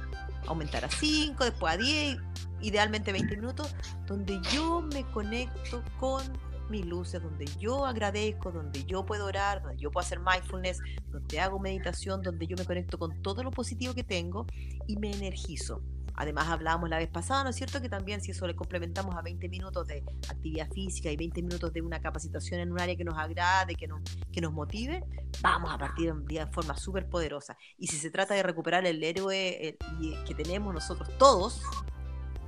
aumentar 0.46 0.84
a 0.84 0.90
5, 0.90 1.42
después 1.42 1.72
a 1.72 1.76
10, 1.78 2.18
idealmente 2.60 3.12
20 3.12 3.36
minutos, 3.36 3.74
donde 4.06 4.38
yo 4.52 4.82
me 4.82 5.04
conecto 5.10 5.82
con 5.98 6.22
mis 6.70 6.84
luces, 6.84 7.22
donde 7.22 7.46
yo 7.58 7.86
agradezco, 7.86 8.52
donde 8.52 8.84
yo 8.84 9.04
puedo 9.04 9.26
orar, 9.26 9.62
donde 9.62 9.78
yo 9.78 9.90
puedo 9.90 10.04
hacer 10.04 10.20
mindfulness, 10.20 10.78
donde 11.10 11.40
hago 11.40 11.58
meditación, 11.58 12.22
donde 12.22 12.46
yo 12.46 12.56
me 12.56 12.64
conecto 12.64 12.98
con 12.98 13.22
todo 13.22 13.42
lo 13.42 13.50
positivo 13.50 13.94
que 13.94 14.04
tengo 14.04 14.46
y 14.86 14.96
me 14.96 15.12
energizo. 15.12 15.82
Además 16.20 16.48
hablábamos 16.48 16.90
la 16.90 16.98
vez 16.98 17.08
pasada, 17.08 17.44
¿no 17.44 17.50
es 17.50 17.56
cierto? 17.56 17.80
Que 17.80 17.88
también 17.88 18.20
si 18.20 18.32
eso 18.32 18.44
le 18.48 18.56
complementamos 18.56 19.14
a 19.14 19.22
20 19.22 19.48
minutos 19.48 19.86
de 19.86 20.02
actividad 20.28 20.68
física 20.72 21.12
y 21.12 21.16
20 21.16 21.42
minutos 21.42 21.72
de 21.72 21.80
una 21.80 22.00
capacitación 22.00 22.58
en 22.58 22.72
un 22.72 22.80
área 22.80 22.96
que 22.96 23.04
nos 23.04 23.16
agrade, 23.16 23.76
que 23.76 23.86
nos, 23.86 24.00
que 24.32 24.40
nos 24.40 24.52
motive, 24.52 25.04
vamos 25.42 25.72
a 25.72 25.78
partir 25.78 26.10
un 26.10 26.24
día 26.26 26.48
forma 26.48 26.76
súper 26.76 27.08
poderosa. 27.08 27.56
Y 27.78 27.86
si 27.86 27.98
se 27.98 28.10
trata 28.10 28.34
de 28.34 28.42
recuperar 28.42 28.84
el 28.84 29.02
héroe 29.04 29.78
que 30.26 30.34
tenemos 30.34 30.74
nosotros 30.74 31.08
todos, 31.18 31.62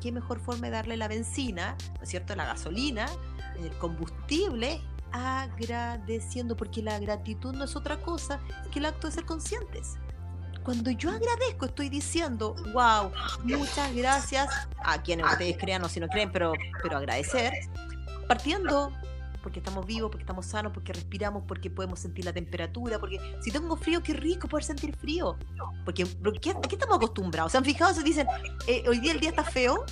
qué 0.01 0.11
mejor 0.11 0.41
forma 0.41 0.67
de 0.67 0.73
darle 0.73 0.97
la 0.97 1.07
benzina, 1.07 1.77
¿no 1.97 2.03
es 2.03 2.09
cierto? 2.09 2.35
La 2.35 2.47
gasolina 2.47 3.07
el 3.65 3.77
combustible 3.79 4.81
agradeciendo, 5.13 6.57
porque 6.57 6.83
la 6.83 6.99
gratitud 6.99 7.55
no 7.55 7.65
es 7.65 7.77
otra 7.77 7.99
cosa 7.99 8.41
que 8.73 8.79
el 8.79 8.87
acto 8.87 9.09
de 9.09 9.15
ser 9.15 9.25
conscientes. 9.25 9.97
Cuando 10.63 10.91
yo 10.91 11.11
agradezco, 11.11 11.67
estoy 11.67 11.89
diciendo, 11.89 12.55
wow, 12.73 13.11
muchas 13.45 13.95
gracias 13.95 14.49
a 14.85 15.03
quienes 15.03 15.27
ustedes 15.27 15.57
crean 15.57 15.83
o 15.83 15.89
si 15.89 16.01
no 16.01 16.09
creen, 16.09 16.31
pero, 16.31 16.53
pero 16.83 16.99
agradecer, 16.99 17.53
partiendo 18.29 18.93
porque 19.43 19.59
estamos 19.59 19.87
vivos, 19.87 20.11
porque 20.11 20.23
estamos 20.23 20.47
sanos, 20.47 20.73
porque 20.73 20.93
respiramos, 20.93 21.45
porque 21.47 21.71
podemos 21.71 21.99
sentir 21.99 22.25
la 22.25 22.33
temperatura, 22.33 22.99
porque 22.99 23.19
si 23.41 23.51
tengo 23.51 23.77
frío, 23.77 24.03
qué 24.03 24.13
rico 24.13 24.49
poder 24.49 24.65
sentir 24.65 24.95
frío. 24.97 25.37
Porque, 25.85 26.05
¿qué, 26.41 26.55
estamos 26.71 26.97
acostumbrados? 26.97 27.53
¿Se 27.53 27.59
han 27.59 27.65
fijado? 27.65 27.95
Se 27.95 28.03
dicen, 28.03 28.27
eh, 28.67 28.85
hoy 28.89 29.01
día 29.01 29.13
el 29.13 29.21
día 29.21 29.31
está 29.31 29.45
feo, 29.45 29.85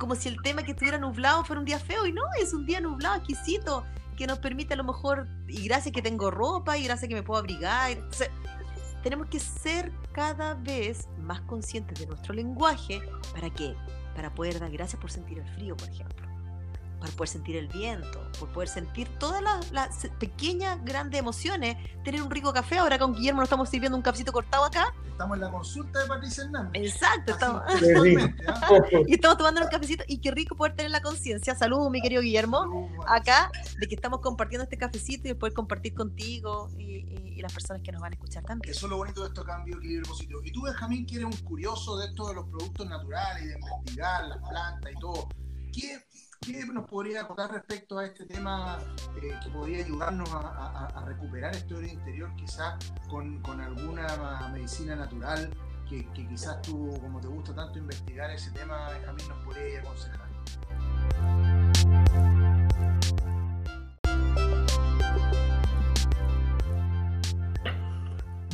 como 0.00 0.16
si 0.16 0.28
el 0.28 0.40
tema 0.42 0.64
que 0.64 0.72
estuviera 0.72 0.98
nublado 0.98 1.44
fuera 1.44 1.60
un 1.60 1.66
día 1.66 1.78
feo 1.78 2.06
y 2.06 2.12
no, 2.12 2.22
es 2.40 2.52
un 2.54 2.66
día 2.66 2.80
nublado, 2.80 3.16
exquisito, 3.16 3.84
que 4.16 4.26
nos 4.26 4.38
permite 4.38 4.74
a 4.74 4.76
lo 4.76 4.82
mejor, 4.82 5.28
y 5.46 5.62
gracias 5.68 5.94
que 5.94 6.02
tengo 6.02 6.30
ropa, 6.30 6.76
y 6.78 6.84
gracias 6.84 7.08
que 7.08 7.14
me 7.14 7.22
puedo 7.22 7.38
abrigar. 7.38 7.98
tenemos 9.02 9.28
que 9.28 9.38
ser 9.38 9.92
cada 10.12 10.54
vez 10.54 11.06
más 11.18 11.42
conscientes 11.42 12.00
de 12.00 12.06
nuestro 12.06 12.34
lenguaje. 12.34 13.00
¿Para 13.32 13.50
qué? 13.50 13.76
Para 14.16 14.34
poder 14.34 14.58
dar 14.58 14.70
gracias 14.70 15.00
por 15.00 15.10
sentir 15.10 15.38
el 15.38 15.48
frío, 15.54 15.76
por 15.76 15.88
ejemplo 15.88 16.29
para 17.00 17.12
poder 17.12 17.28
sentir 17.28 17.56
el 17.56 17.66
viento, 17.68 18.30
por 18.38 18.50
poder 18.50 18.68
sentir 18.68 19.08
todas 19.18 19.42
las, 19.72 20.06
pequeñas, 20.18 20.78
grandes 20.84 21.18
emociones, 21.18 21.76
tener 22.04 22.22
un 22.22 22.30
rico 22.30 22.52
café. 22.52 22.78
Ahora 22.78 22.98
con 22.98 23.14
Guillermo 23.14 23.40
nos 23.40 23.46
estamos 23.46 23.68
sirviendo 23.70 23.96
un 23.96 24.02
cafecito 24.02 24.32
cortado 24.32 24.64
acá. 24.64 24.94
Estamos 25.10 25.36
en 25.36 25.40
la 25.40 25.50
consulta 25.50 26.00
de 26.00 26.06
Patricia 26.06 26.44
Hernández. 26.44 26.82
Exacto, 26.82 27.32
estamos. 27.32 27.62
¿ah? 28.48 28.68
y 29.06 29.14
estamos 29.14 29.38
tomando 29.38 29.62
un 29.62 29.68
cafecito 29.68 30.04
y 30.06 30.18
qué 30.18 30.30
rico 30.30 30.54
poder 30.54 30.76
tener 30.76 30.90
la 30.90 31.00
conciencia. 31.00 31.54
Saludos, 31.54 31.90
mi 31.90 32.02
querido 32.02 32.22
Guillermo, 32.22 32.90
acá, 33.06 33.50
de 33.78 33.88
que 33.88 33.94
estamos 33.94 34.20
compartiendo 34.20 34.64
este 34.64 34.76
cafecito 34.76 35.28
y 35.28 35.34
poder 35.34 35.54
compartir 35.54 35.94
contigo 35.94 36.70
y, 36.78 37.00
las 37.40 37.54
personas 37.54 37.80
que 37.82 37.90
nos 37.90 38.02
van 38.02 38.12
a 38.12 38.16
escuchar 38.16 38.44
también. 38.44 38.70
Eso 38.70 38.84
es 38.84 38.90
lo 38.90 38.98
bonito 38.98 39.22
de 39.22 39.28
estos 39.28 39.46
cambios 39.46 39.78
equilibrio 39.78 40.06
positivo. 40.06 40.42
Y 40.44 40.52
tú, 40.52 40.60
Benjamín, 40.60 41.06
que 41.06 41.14
eres 41.14 41.24
un 41.24 41.36
curioso 41.38 41.96
de 41.96 42.08
esto 42.08 42.28
de 42.28 42.34
los 42.34 42.46
productos 42.50 42.86
naturales 42.86 43.44
y 43.44 43.46
de 43.46 43.54
investigar 43.54 44.26
las 44.26 44.46
plantas 44.46 44.92
y 44.92 45.00
todo. 45.00 45.26
¿Qué, 45.72 46.04
¿Qué 46.42 46.64
nos 46.64 46.88
podría 46.88 47.26
contar 47.28 47.52
respecto 47.52 47.98
a 47.98 48.06
este 48.06 48.24
tema 48.24 48.78
eh, 49.22 49.38
que 49.44 49.50
podría 49.50 49.84
ayudarnos 49.84 50.26
a, 50.32 51.04
recuperar 51.06 51.54
este 51.54 51.74
oro 51.74 51.86
interior, 51.86 52.34
quizás 52.34 52.76
con, 53.10 53.42
alguna 53.60 54.48
medicina 54.50 54.96
natural 54.96 55.50
que, 55.86 56.08
quizás 56.14 56.62
tú, 56.62 56.98
como 57.02 57.20
te 57.20 57.28
gusta 57.28 57.54
tanto 57.54 57.78
investigar 57.78 58.30
ese 58.30 58.50
tema, 58.52 58.88
Benjamín, 58.88 59.28
nos 59.28 59.44
podría 59.44 59.80
aconsejar? 59.80 60.30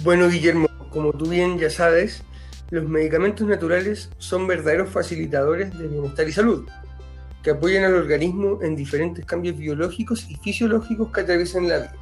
Bueno, 0.03 0.29
Guillermo, 0.29 0.67
como 0.91 1.13
tú 1.13 1.29
bien 1.29 1.57
ya 1.57 1.71
sabes, 1.71 2.25
los 2.71 2.89
medicamentos 2.89 3.47
naturales 3.47 4.11
son 4.19 4.49
verdaderos 4.49 4.91
facilitadores 4.91 5.79
de 5.79 5.87
bienestar 5.87 6.29
y 6.29 6.33
salud 6.33 6.69
que 7.47 7.53
apoyan 7.53 7.85
al 7.85 7.95
organismo 7.95 8.59
en 8.61 8.75
diferentes 8.75 9.25
cambios 9.25 9.57
biológicos 9.57 10.29
y 10.29 10.35
fisiológicos 10.35 11.13
que 11.13 11.21
atraviesan 11.21 11.69
la 11.69 11.79
vida. 11.79 11.95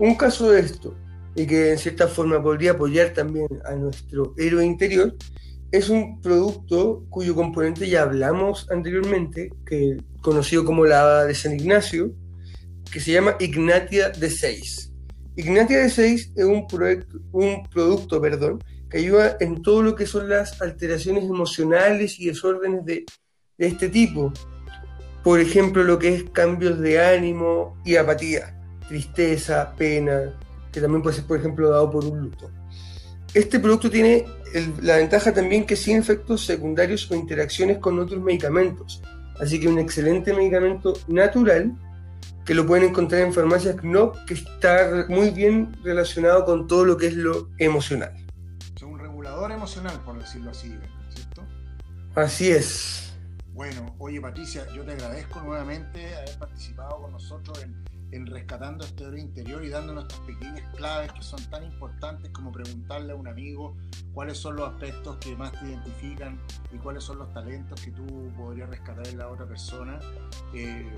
Un 0.00 0.16
caso 0.16 0.50
de 0.50 0.58
esto, 0.58 0.96
y 1.36 1.46
que 1.46 1.70
en 1.70 1.78
cierta 1.78 2.08
forma 2.08 2.42
podría 2.42 2.72
apoyar 2.72 3.10
también 3.10 3.46
a 3.64 3.76
nuestro 3.76 4.34
héroe 4.36 4.66
interior, 4.66 5.14
es 5.70 5.88
un 5.88 6.20
producto 6.20 7.06
cuyo 7.10 7.36
componente 7.36 7.88
ya 7.88 8.02
hablamos 8.02 8.68
anteriormente, 8.72 9.52
que, 9.64 9.98
conocido 10.20 10.64
como 10.64 10.84
la 10.84 11.26
de 11.26 11.34
San 11.36 11.52
Ignacio, 11.52 12.12
que 12.90 12.98
se 12.98 13.12
llama 13.12 13.36
Ignatia 13.38 14.08
de 14.08 14.30
6. 14.30 14.92
Ignatia 15.36 15.78
de 15.78 15.90
6 15.90 16.32
es 16.34 16.44
un, 16.44 16.66
un 17.30 17.62
producto 17.70 18.20
perdón, 18.20 18.58
que 18.90 18.98
ayuda 18.98 19.36
en 19.38 19.62
todo 19.62 19.80
lo 19.80 19.94
que 19.94 20.06
son 20.06 20.28
las 20.28 20.60
alteraciones 20.60 21.22
emocionales 21.22 22.18
y 22.18 22.26
desórdenes 22.26 22.84
de, 22.84 23.04
de 23.58 23.66
este 23.68 23.88
tipo, 23.88 24.32
por 25.22 25.40
ejemplo, 25.40 25.84
lo 25.84 25.98
que 25.98 26.14
es 26.14 26.24
cambios 26.30 26.80
de 26.80 27.00
ánimo 27.00 27.76
y 27.84 27.96
apatía, 27.96 28.58
tristeza, 28.88 29.74
pena, 29.76 30.32
que 30.72 30.80
también 30.80 31.02
puede 31.02 31.16
ser, 31.16 31.26
por 31.26 31.38
ejemplo, 31.38 31.70
dado 31.70 31.90
por 31.90 32.04
un 32.04 32.20
luto. 32.20 32.50
Este 33.34 33.60
producto 33.60 33.90
tiene 33.90 34.26
la 34.82 34.96
ventaja 34.96 35.32
también 35.32 35.64
que 35.64 35.76
sin 35.76 35.98
efectos 35.98 36.44
secundarios 36.44 37.10
o 37.10 37.14
interacciones 37.14 37.78
con 37.78 37.98
otros 37.98 38.20
medicamentos, 38.22 39.02
así 39.40 39.58
que 39.58 39.68
un 39.68 39.78
excelente 39.78 40.34
medicamento 40.34 40.94
natural 41.08 41.72
que 42.44 42.54
lo 42.54 42.66
pueden 42.66 42.90
encontrar 42.90 43.22
en 43.22 43.32
farmacias 43.32 43.76
no 43.82 44.12
que 44.26 44.34
está 44.34 45.06
muy 45.08 45.30
bien 45.30 45.76
relacionado 45.84 46.44
con 46.44 46.66
todo 46.66 46.84
lo 46.84 46.96
que 46.96 47.06
es 47.06 47.14
lo 47.16 47.48
emocional. 47.58 48.12
Es 48.74 48.82
un 48.82 48.98
regulador 48.98 49.52
emocional, 49.52 50.00
por 50.04 50.18
decirlo 50.18 50.50
así, 50.50 50.74
¿cierto? 51.14 51.42
Así 52.14 52.50
es. 52.50 53.11
Bueno, 53.54 53.94
oye 53.98 54.18
Patricia, 54.18 54.66
yo 54.74 54.82
te 54.82 54.92
agradezco 54.92 55.42
nuevamente 55.42 56.14
haber 56.16 56.38
participado 56.38 57.02
con 57.02 57.12
nosotros 57.12 57.62
en, 58.10 58.26
rescatando 58.26 58.84
este 58.84 59.04
oro 59.06 59.18
interior 59.18 59.62
y 59.62 59.68
dando 59.68 59.92
nuestras 59.92 60.20
pequeñas 60.20 60.74
claves 60.74 61.12
que 61.12 61.22
son 61.22 61.42
tan 61.50 61.64
importantes 61.64 62.30
como 62.30 62.50
preguntarle 62.50 63.12
a 63.12 63.16
un 63.16 63.28
amigo 63.28 63.76
cuáles 64.14 64.38
son 64.38 64.56
los 64.56 64.70
aspectos 64.70 65.16
que 65.16 65.36
más 65.36 65.52
te 65.52 65.66
identifican 65.66 66.40
y 66.72 66.78
cuáles 66.78 67.04
son 67.04 67.18
los 67.18 67.32
talentos 67.32 67.80
que 67.80 67.90
tú 67.90 68.32
podrías 68.36 68.70
rescatar 68.70 69.06
en 69.06 69.18
la 69.18 69.28
otra 69.28 69.46
persona. 69.46 69.98
Eh, 70.54 70.90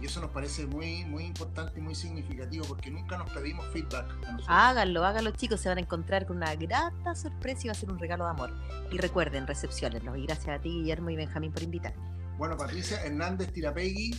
y 0.00 0.06
eso 0.06 0.20
nos 0.20 0.30
parece 0.30 0.66
muy, 0.66 1.04
muy 1.04 1.24
importante 1.24 1.78
y 1.78 1.82
muy 1.82 1.94
significativo 1.94 2.64
porque 2.66 2.90
nunca 2.90 3.18
nos 3.18 3.30
pedimos 3.30 3.66
feedback. 3.66 4.06
Háganlo, 4.46 5.04
háganlo 5.04 5.30
chicos, 5.32 5.60
se 5.60 5.68
van 5.68 5.78
a 5.78 5.80
encontrar 5.82 6.26
con 6.26 6.38
una 6.38 6.54
grata 6.54 7.14
sorpresa 7.14 7.60
y 7.64 7.66
va 7.66 7.72
a 7.72 7.74
ser 7.74 7.90
un 7.90 7.98
regalo 7.98 8.24
de 8.24 8.30
amor. 8.30 8.54
Y 8.90 8.98
recuerden, 8.98 9.46
recepcionenlo. 9.46 10.16
Y 10.16 10.26
gracias 10.26 10.58
a 10.58 10.60
ti, 10.60 10.70
Guillermo 10.70 11.10
y 11.10 11.16
Benjamín, 11.16 11.52
por 11.52 11.62
invitarme. 11.62 12.02
Bueno, 12.38 12.56
Patricia 12.56 13.02
Hernández 13.04 13.52
Tirapegui, 13.52 14.12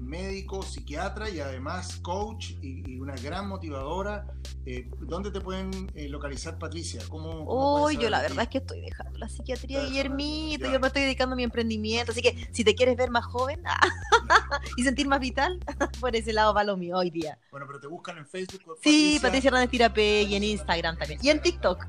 médico, 0.00 0.62
psiquiatra 0.62 1.30
y 1.30 1.40
además 1.40 1.96
coach 2.02 2.52
y, 2.60 2.98
una 2.98 3.14
gran 3.16 3.48
motivadora. 3.48 4.26
Eh, 4.64 4.88
¿Dónde 5.00 5.30
te 5.30 5.40
pueden 5.40 5.70
eh, 5.94 6.08
localizar, 6.08 6.58
Patricia? 6.58 7.02
¿Cómo, 7.08 7.84
Uy, 7.84 7.96
yo 7.96 8.10
la 8.10 8.20
verdad 8.20 8.42
es 8.42 8.48
que 8.48 8.58
estoy 8.58 8.80
dejando 8.80 9.18
la 9.18 9.28
psiquiatría, 9.28 9.84
Guillermito. 9.84 10.70
Yo 10.70 10.78
me 10.78 10.86
estoy 10.86 11.02
dedicando 11.02 11.34
a 11.34 11.36
mi 11.36 11.42
emprendimiento. 11.42 12.12
Así 12.12 12.22
que 12.22 12.48
si 12.52 12.64
te 12.64 12.74
quieres 12.74 12.96
ver 12.96 13.10
más 13.10 13.24
joven 13.24 13.62
y 14.76 14.84
sentir 14.84 15.08
más 15.08 15.20
vital, 15.20 15.58
por 16.00 16.14
ese 16.14 16.32
lado 16.32 16.54
va 16.54 16.64
lo 16.64 16.76
mío 16.76 16.96
hoy 16.96 17.10
día. 17.10 17.38
Bueno, 17.50 17.66
pero 17.66 17.80
te 17.80 17.86
buscan 17.86 18.18
en 18.18 18.26
Facebook. 18.26 18.78
Sí, 18.82 19.18
Patricia 19.20 19.48
Hernández 19.48 19.70
Tirape 19.70 20.22
y 20.22 20.34
en 20.34 20.44
Instagram 20.44 20.96
también. 20.98 21.20
Y 21.22 21.30
en 21.30 21.42
TikTok. 21.42 21.86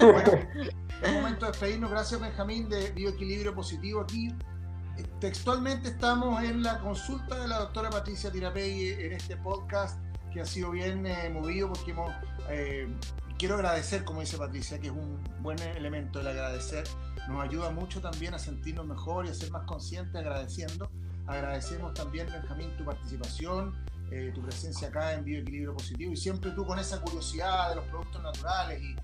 bueno, 0.00 0.32
es 1.02 1.12
momento 1.12 1.46
de 1.46 1.52
despedirnos. 1.52 1.90
Gracias, 1.90 2.20
Benjamín, 2.20 2.68
de 2.68 2.90
Bioequilibrio 2.92 3.54
Positivo 3.54 4.00
aquí 4.00 4.32
textualmente 5.20 5.88
estamos 5.88 6.42
en 6.44 6.62
la 6.62 6.78
consulta 6.78 7.40
de 7.40 7.48
la 7.48 7.58
doctora 7.58 7.90
Patricia 7.90 8.30
Tirapegui 8.30 8.88
en 8.88 9.12
este 9.12 9.36
podcast 9.36 9.98
que 10.32 10.40
ha 10.40 10.46
sido 10.46 10.70
bien 10.70 11.06
eh, 11.06 11.28
movido 11.30 11.68
porque 11.68 11.90
hemos, 11.90 12.10
eh, 12.50 12.88
quiero 13.36 13.56
agradecer, 13.56 14.04
como 14.04 14.20
dice 14.20 14.36
Patricia, 14.36 14.78
que 14.78 14.88
es 14.88 14.92
un 14.92 15.18
buen 15.40 15.58
elemento 15.58 16.20
el 16.20 16.28
agradecer. 16.28 16.84
Nos 17.28 17.42
ayuda 17.42 17.70
mucho 17.70 18.00
también 18.00 18.34
a 18.34 18.38
sentirnos 18.38 18.86
mejor 18.86 19.26
y 19.26 19.30
a 19.30 19.34
ser 19.34 19.50
más 19.50 19.64
conscientes 19.64 20.14
agradeciendo. 20.14 20.88
Agradecemos 21.26 21.94
también, 21.94 22.28
Benjamín, 22.30 22.76
tu 22.76 22.84
participación, 22.84 23.74
eh, 24.10 24.30
tu 24.34 24.42
presencia 24.42 24.88
acá 24.88 25.14
en 25.14 25.24
Bioequilibrio 25.24 25.74
Positivo 25.74 26.12
y 26.12 26.16
siempre 26.16 26.52
tú 26.52 26.64
con 26.64 26.78
esa 26.78 27.00
curiosidad 27.00 27.70
de 27.70 27.76
los 27.76 27.84
productos 27.86 28.22
naturales 28.22 28.80
y, 28.82 28.96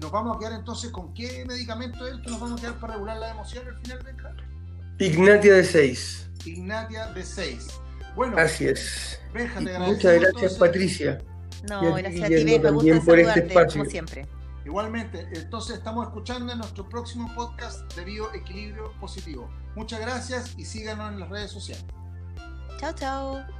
nos 0.00 0.10
vamos 0.10 0.36
a 0.36 0.40
quedar 0.40 0.54
entonces 0.54 0.90
con 0.90 1.14
qué 1.14 1.44
medicamento 1.46 2.04
es 2.04 2.14
el 2.14 2.22
que 2.22 2.30
nos 2.30 2.40
vamos 2.40 2.58
a 2.58 2.62
quedar 2.62 2.80
para 2.80 2.94
regular 2.94 3.16
la 3.16 3.30
emoción 3.30 3.64
al 3.68 3.78
final, 3.80 4.02
Benjamín. 4.04 4.47
Ignatia 4.98 5.54
de 5.54 5.64
6. 5.64 6.30
Ignatia 6.44 7.06
de 7.06 7.22
6. 7.22 7.68
Bueno, 8.16 8.36
así 8.36 8.66
es. 8.66 9.20
muchas 9.80 10.20
gracias, 10.20 10.54
Patricia. 10.54 11.18
No, 11.68 11.94
gracias 11.94 12.22
a 12.22 12.26
ti, 12.28 12.44
Benja, 12.44 12.70
gusta 12.70 13.00
por 13.04 13.18
este 13.18 13.40
espacio. 13.46 13.80
como 13.80 13.90
siempre. 13.90 14.26
Igualmente, 14.64 15.26
entonces 15.32 15.78
estamos 15.78 16.06
escuchando 16.06 16.52
en 16.52 16.58
nuestro 16.58 16.88
próximo 16.88 17.32
podcast 17.34 17.94
de 17.94 18.04
Bioequilibrio 18.04 18.92
Positivo. 19.00 19.48
Muchas 19.74 20.00
gracias 20.00 20.54
y 20.58 20.64
síganos 20.64 21.12
en 21.12 21.20
las 21.20 21.28
redes 21.30 21.50
sociales. 21.52 21.84
Chao, 22.78 22.92
chao. 22.92 23.57